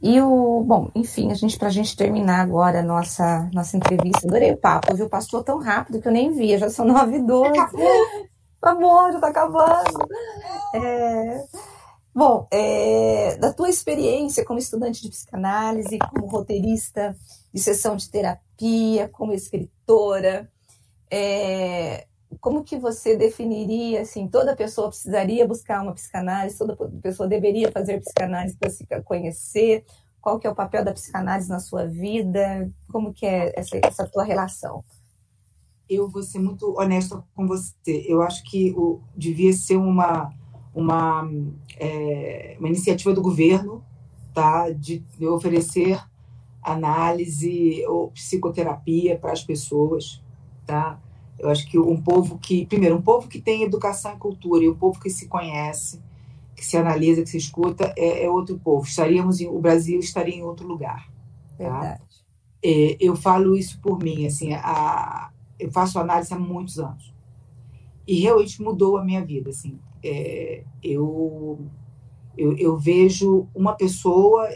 E 0.00 0.20
o, 0.20 0.62
bom, 0.64 0.92
enfim, 0.94 1.32
a 1.32 1.34
gente, 1.34 1.58
para 1.58 1.66
a 1.66 1.72
gente 1.72 1.96
terminar 1.96 2.40
agora 2.40 2.78
a 2.78 2.82
nossa, 2.84 3.50
nossa 3.52 3.76
entrevista, 3.76 4.28
adorei 4.28 4.52
o 4.52 4.56
papo, 4.56 4.94
viu? 4.94 5.08
Passou 5.08 5.42
tão 5.42 5.58
rápido 5.58 6.00
que 6.00 6.06
eu 6.06 6.12
nem 6.12 6.32
via, 6.32 6.56
já 6.56 6.70
são 6.70 6.86
nove 6.86 7.16
e 7.16 7.26
doze. 7.26 7.50
Amor, 8.62 9.10
já 9.10 9.16
está 9.16 9.28
acabando. 9.28 10.06
É... 10.72 11.44
Bom, 12.14 12.46
é, 12.52 13.36
da 13.38 13.52
tua 13.52 13.68
experiência 13.68 14.44
como 14.44 14.60
estudante 14.60 15.02
de 15.02 15.08
psicanálise, 15.08 15.98
como 15.98 16.26
roteirista 16.26 17.16
de 17.52 17.60
sessão 17.60 17.96
de 17.96 18.08
terapia, 18.08 19.08
como 19.08 19.32
escritora, 19.32 20.48
é, 21.10 22.06
como 22.42 22.64
que 22.64 22.76
você 22.76 23.16
definiria, 23.16 24.00
assim, 24.00 24.26
toda 24.26 24.56
pessoa 24.56 24.88
precisaria 24.88 25.46
buscar 25.46 25.80
uma 25.80 25.94
psicanálise, 25.94 26.58
toda 26.58 26.76
pessoa 27.00 27.28
deveria 27.28 27.70
fazer 27.70 28.00
psicanálise 28.00 28.56
para 28.56 28.68
se 28.68 28.84
conhecer? 29.04 29.84
Qual 30.20 30.40
que 30.40 30.46
é 30.48 30.50
o 30.50 30.54
papel 30.54 30.84
da 30.84 30.92
psicanálise 30.92 31.48
na 31.48 31.60
sua 31.60 31.86
vida? 31.86 32.68
Como 32.90 33.14
que 33.14 33.24
é 33.24 33.52
essa, 33.56 33.78
essa 33.84 34.08
tua 34.08 34.24
relação? 34.24 34.82
Eu 35.88 36.08
vou 36.08 36.24
ser 36.24 36.40
muito 36.40 36.76
honesta 36.76 37.22
com 37.32 37.46
você. 37.46 38.04
Eu 38.08 38.20
acho 38.22 38.42
que 38.42 38.72
o, 38.72 39.00
devia 39.16 39.52
ser 39.52 39.76
uma, 39.76 40.34
uma, 40.74 41.30
é, 41.78 42.56
uma 42.58 42.68
iniciativa 42.68 43.14
do 43.14 43.22
governo 43.22 43.84
tá, 44.34 44.68
de, 44.70 44.98
de 44.98 45.28
oferecer 45.28 46.02
análise 46.60 47.86
ou 47.86 48.10
psicoterapia 48.10 49.16
para 49.16 49.30
as 49.30 49.44
pessoas 49.44 50.20
tá? 50.66 50.98
Eu 51.42 51.50
acho 51.50 51.68
que 51.68 51.78
um 51.78 52.00
povo 52.00 52.38
que, 52.38 52.64
primeiro, 52.66 52.96
um 52.96 53.02
povo 53.02 53.28
que 53.28 53.40
tem 53.40 53.64
educação 53.64 54.14
e 54.14 54.16
cultura 54.16 54.64
e 54.64 54.68
um 54.68 54.76
povo 54.76 55.00
que 55.00 55.10
se 55.10 55.26
conhece, 55.26 56.00
que 56.54 56.64
se 56.64 56.76
analisa, 56.76 57.22
que 57.22 57.28
se 57.28 57.36
escuta, 57.36 57.92
é, 57.96 58.24
é 58.24 58.30
outro 58.30 58.58
povo. 58.58 58.86
Estaríamos 58.86 59.40
em, 59.40 59.48
o 59.48 59.58
Brasil 59.58 59.98
estaria 59.98 60.36
em 60.36 60.42
outro 60.42 60.66
lugar. 60.66 61.10
Tá? 61.58 61.80
Verdade. 61.80 62.02
É, 62.64 62.96
eu 63.00 63.16
falo 63.16 63.56
isso 63.56 63.80
por 63.80 63.98
mim, 63.98 64.24
assim, 64.24 64.52
a, 64.54 65.32
eu 65.58 65.70
faço 65.72 65.98
análise 65.98 66.32
há 66.32 66.38
muitos 66.38 66.78
anos 66.78 67.12
e 68.06 68.20
realmente 68.20 68.62
mudou 68.62 68.96
a 68.96 69.04
minha 69.04 69.24
vida, 69.24 69.50
assim. 69.50 69.78
É, 70.02 70.64
eu, 70.82 71.58
eu, 72.36 72.56
eu 72.56 72.76
vejo 72.76 73.48
uma 73.54 73.74
pessoa 73.74 74.48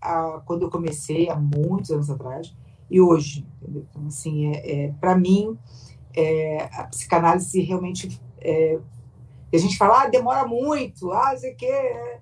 a, 0.00 0.42
quando 0.44 0.62
eu 0.62 0.70
comecei 0.70 1.28
há 1.28 1.36
muitos 1.36 1.90
anos 1.90 2.10
atrás 2.10 2.54
e 2.90 3.00
hoje. 3.00 3.46
Entendeu? 3.60 3.86
Então, 3.90 4.06
assim, 4.06 4.46
é, 4.48 4.84
é 4.84 4.92
para 5.00 5.16
mim, 5.16 5.56
é, 6.14 6.68
a 6.72 6.84
psicanálise 6.84 7.60
realmente. 7.60 8.20
É, 8.40 8.78
a 9.52 9.58
gente 9.58 9.76
fala, 9.76 10.02
ah, 10.02 10.08
demora 10.08 10.46
muito, 10.46 11.12
ah, 11.12 11.36
sei 11.36 11.54
que. 11.54 11.66
É, 11.66 12.20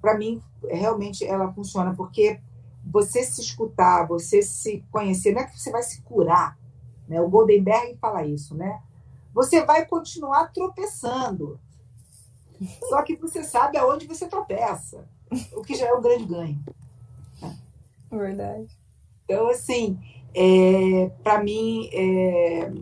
para 0.00 0.16
mim, 0.16 0.42
realmente 0.68 1.24
ela 1.24 1.52
funciona, 1.52 1.94
porque 1.94 2.40
você 2.84 3.22
se 3.22 3.40
escutar, 3.40 4.06
você 4.06 4.42
se 4.42 4.84
conhecer, 4.90 5.32
não 5.32 5.42
é 5.42 5.46
que 5.46 5.58
você 5.58 5.70
vai 5.70 5.82
se 5.82 6.00
curar, 6.02 6.58
né? 7.06 7.20
O 7.20 7.28
Goldenberg 7.28 7.96
fala 8.00 8.24
isso, 8.24 8.54
né? 8.54 8.80
Você 9.34 9.64
vai 9.64 9.84
continuar 9.84 10.52
tropeçando. 10.52 11.60
Só 12.88 13.02
que 13.02 13.16
você 13.16 13.44
sabe 13.44 13.76
aonde 13.76 14.06
você 14.06 14.26
tropeça, 14.26 15.06
o 15.52 15.62
que 15.62 15.74
já 15.74 15.86
é 15.86 15.92
um 15.92 16.02
grande 16.02 16.24
ganho. 16.24 16.64
Verdade. 18.10 18.76
Então, 19.24 19.48
assim, 19.48 19.98
é, 20.34 21.10
para 21.22 21.42
mim, 21.42 21.88
é, 21.92 22.72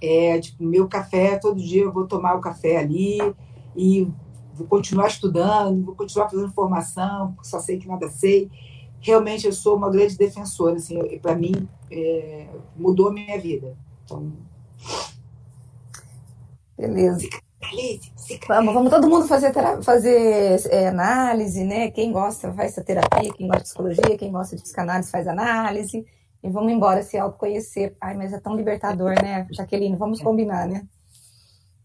é, 0.00 0.40
tipo, 0.40 0.62
meu 0.62 0.88
café, 0.88 1.38
todo 1.38 1.60
dia 1.60 1.82
eu 1.82 1.92
vou 1.92 2.06
tomar 2.06 2.36
o 2.36 2.40
café 2.40 2.76
ali 2.78 3.18
e 3.76 4.08
vou 4.54 4.66
continuar 4.66 5.08
estudando, 5.08 5.84
vou 5.84 5.94
continuar 5.94 6.28
fazendo 6.28 6.52
formação, 6.52 7.32
porque 7.32 7.48
só 7.48 7.58
sei 7.60 7.78
que 7.78 7.88
nada 7.88 8.08
sei. 8.08 8.50
Realmente 9.00 9.46
eu 9.46 9.52
sou 9.52 9.76
uma 9.76 9.90
grande 9.90 10.16
defensora, 10.16 10.76
assim, 10.76 10.98
para 11.18 11.34
mim 11.34 11.68
é, 11.90 12.48
mudou 12.76 13.08
a 13.08 13.12
minha 13.12 13.38
vida. 13.40 13.76
Então, 14.04 14.32
beleza. 16.76 17.28
Vamos, 18.48 18.74
vamos 18.74 18.90
todo 18.90 19.08
mundo 19.08 19.26
fazer, 19.26 19.52
fazer 19.82 20.60
é, 20.70 20.88
análise, 20.88 21.62
né? 21.64 21.90
Quem 21.90 22.10
gosta 22.10 22.52
faz 22.52 22.72
essa 22.72 22.82
terapia, 22.82 23.32
quem 23.32 23.46
gosta 23.46 23.62
de 23.62 23.68
psicologia, 23.68 24.18
quem 24.18 24.32
gosta 24.32 24.56
de 24.56 24.62
psicanálise 24.62 25.10
faz 25.10 25.28
análise. 25.28 26.04
E 26.42 26.48
vamos 26.48 26.72
embora 26.72 27.02
se 27.02 27.18
autoconhecer. 27.18 27.94
Ai, 28.00 28.16
mas 28.16 28.32
é 28.32 28.40
tão 28.40 28.56
libertador, 28.56 29.14
né, 29.22 29.46
Jaqueline? 29.50 29.96
Vamos 29.96 30.22
combinar, 30.22 30.66
né? 30.66 30.86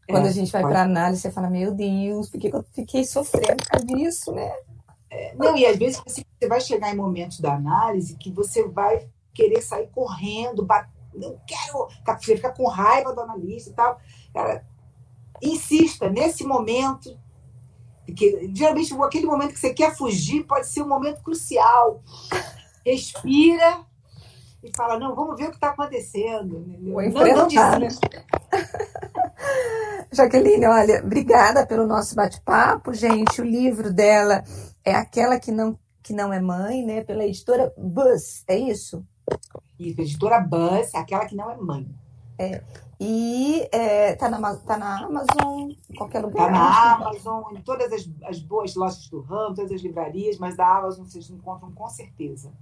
Quando 0.07 0.25
é, 0.27 0.29
a 0.29 0.31
gente 0.31 0.51
vai 0.51 0.61
para 0.61 0.83
análise, 0.83 1.21
você 1.21 1.31
fala, 1.31 1.49
meu 1.49 1.73
Deus, 1.73 2.29
por 2.29 2.39
que 2.39 2.47
eu 2.47 2.63
fiquei 2.73 3.03
sofrendo 3.03 3.57
por 3.57 3.69
causa 3.69 3.85
disso, 3.85 4.31
né? 4.31 4.51
É, 5.09 5.35
não, 5.35 5.57
e 5.57 5.65
às 5.65 5.77
vezes 5.77 6.01
você 6.05 6.23
vai 6.47 6.61
chegar 6.61 6.93
em 6.93 6.97
momentos 6.97 7.39
da 7.39 7.55
análise 7.55 8.17
que 8.17 8.31
você 8.31 8.67
vai 8.67 9.07
querer 9.33 9.61
sair 9.61 9.87
correndo, 9.87 10.65
não 11.13 11.39
quero, 11.47 11.87
você 12.05 12.35
fica 12.35 12.51
com 12.51 12.67
raiva 12.67 13.13
do 13.13 13.21
analista 13.21 13.69
e 13.69 13.73
tal. 13.73 13.99
Cara, 14.33 14.65
insista 15.41 16.09
nesse 16.09 16.43
momento, 16.43 17.17
porque 18.05 18.51
geralmente 18.53 18.93
aquele 19.01 19.25
momento 19.25 19.53
que 19.53 19.59
você 19.59 19.73
quer 19.73 19.95
fugir 19.95 20.43
pode 20.43 20.67
ser 20.67 20.83
um 20.83 20.87
momento 20.87 21.23
crucial. 21.23 22.01
Respira 22.85 23.85
e 24.65 24.71
fala, 24.75 24.99
não, 24.99 25.15
vamos 25.15 25.37
ver 25.37 25.45
o 25.45 25.49
que 25.49 25.55
está 25.55 25.69
acontecendo. 25.69 26.65
Vou 26.81 27.01
enfrentar, 27.01 27.79
não, 27.79 27.79
não 27.79 27.89
Jaqueline, 30.11 30.65
olha, 30.65 31.03
obrigada 31.03 31.67
pelo 31.67 31.85
nosso 31.85 32.15
bate-papo, 32.15 32.93
gente. 32.93 33.41
O 33.41 33.45
livro 33.45 33.93
dela 33.93 34.43
é 34.83 34.95
Aquela 34.95 35.39
que 35.39 35.51
não, 35.51 35.77
que 36.01 36.13
não 36.13 36.33
é 36.33 36.39
Mãe, 36.39 36.85
né? 36.85 37.03
Pela 37.03 37.25
editora 37.25 37.71
Buzz, 37.77 38.43
é 38.47 38.57
isso? 38.57 39.05
Isso, 39.77 40.01
editora 40.01 40.39
Buzz, 40.39 40.95
aquela 40.95 41.25
que 41.25 41.35
não 41.35 41.51
é 41.51 41.57
mãe. 41.57 41.85
É. 42.37 42.61
E 42.99 43.67
é, 43.71 44.15
tá, 44.15 44.29
na, 44.29 44.55
tá 44.55 44.77
na 44.77 45.05
Amazon, 45.05 45.69
em 45.89 45.95
qualquer 45.97 46.23
lugar. 46.23 46.45
Tá 46.45 46.51
na 46.51 46.93
Amazon, 46.93 47.43
em 47.51 47.61
todas 47.61 47.91
as, 47.91 48.09
as 48.23 48.39
boas 48.39 48.73
lojas 48.75 49.07
do 49.09 49.19
ramo, 49.21 49.53
todas 49.53 49.71
as 49.71 49.81
livrarias, 49.81 50.37
mas 50.37 50.55
da 50.55 50.77
Amazon 50.77 51.05
vocês 51.05 51.29
encontram 51.29 51.71
com 51.71 51.89
certeza. 51.89 52.53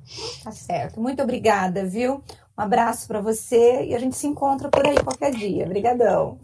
Tá 0.43 0.51
certo. 0.51 0.99
Muito 0.99 1.21
obrigada, 1.21 1.85
viu? 1.85 2.23
Um 2.57 2.61
abraço 2.61 3.07
para 3.07 3.21
você 3.21 3.85
e 3.85 3.95
a 3.95 3.99
gente 3.99 4.15
se 4.15 4.25
encontra 4.25 4.69
por 4.69 4.85
aí 4.85 4.95
qualquer 5.03 5.31
dia. 5.31 5.65
Obrigadão. 5.65 6.39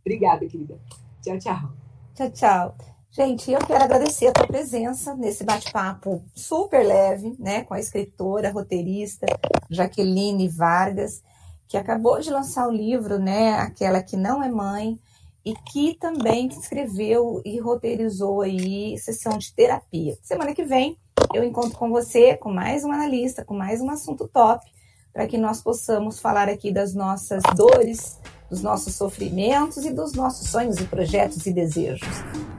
Obrigada, 0.00 0.46
querida. 0.46 0.78
Tchau, 1.22 1.38
tchau. 1.38 1.72
Tchau, 2.14 2.30
tchau. 2.30 2.74
Gente, 3.10 3.50
eu 3.50 3.60
quero 3.60 3.84
agradecer 3.84 4.26
a 4.26 4.32
tua 4.32 4.46
presença 4.46 5.14
nesse 5.14 5.44
bate-papo 5.44 6.20
super 6.34 6.84
leve, 6.84 7.36
né, 7.38 7.62
com 7.62 7.72
a 7.72 7.78
escritora, 7.78 8.50
roteirista 8.50 9.24
Jaqueline 9.70 10.48
Vargas 10.48 11.22
que 11.68 11.76
acabou 11.76 12.20
de 12.20 12.30
lançar 12.30 12.68
o 12.68 12.72
livro, 12.72 13.18
né, 13.18 13.54
aquela 13.54 14.02
que 14.02 14.16
não 14.16 14.42
é 14.42 14.48
mãe, 14.48 14.98
e 15.44 15.54
que 15.54 15.94
também 15.94 16.46
escreveu 16.48 17.42
e 17.44 17.60
roteirizou 17.60 18.40
aí 18.40 18.96
sessão 18.98 19.36
de 19.36 19.52
terapia. 19.52 20.16
Semana 20.22 20.54
que 20.54 20.64
vem 20.64 20.96
eu 21.32 21.44
encontro 21.44 21.78
com 21.78 21.90
você 21.90 22.36
com 22.36 22.52
mais 22.52 22.84
um 22.84 22.92
analista, 22.92 23.44
com 23.44 23.54
mais 23.54 23.80
um 23.80 23.90
assunto 23.90 24.28
top, 24.28 24.64
para 25.12 25.26
que 25.26 25.38
nós 25.38 25.62
possamos 25.62 26.18
falar 26.18 26.48
aqui 26.48 26.72
das 26.72 26.94
nossas 26.94 27.42
dores, 27.56 28.18
dos 28.50 28.62
nossos 28.62 28.94
sofrimentos 28.94 29.84
e 29.84 29.92
dos 29.92 30.12
nossos 30.12 30.48
sonhos 30.48 30.78
e 30.78 30.84
projetos 30.84 31.46
e 31.46 31.52
desejos. 31.52 32.08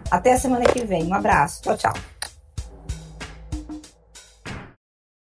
Até 0.09 0.33
a 0.33 0.39
semana 0.39 0.65
que 0.65 0.85
vem. 0.85 1.05
Um 1.05 1.13
abraço. 1.13 1.61
Tchau, 1.61 1.77
tchau. 1.77 2.14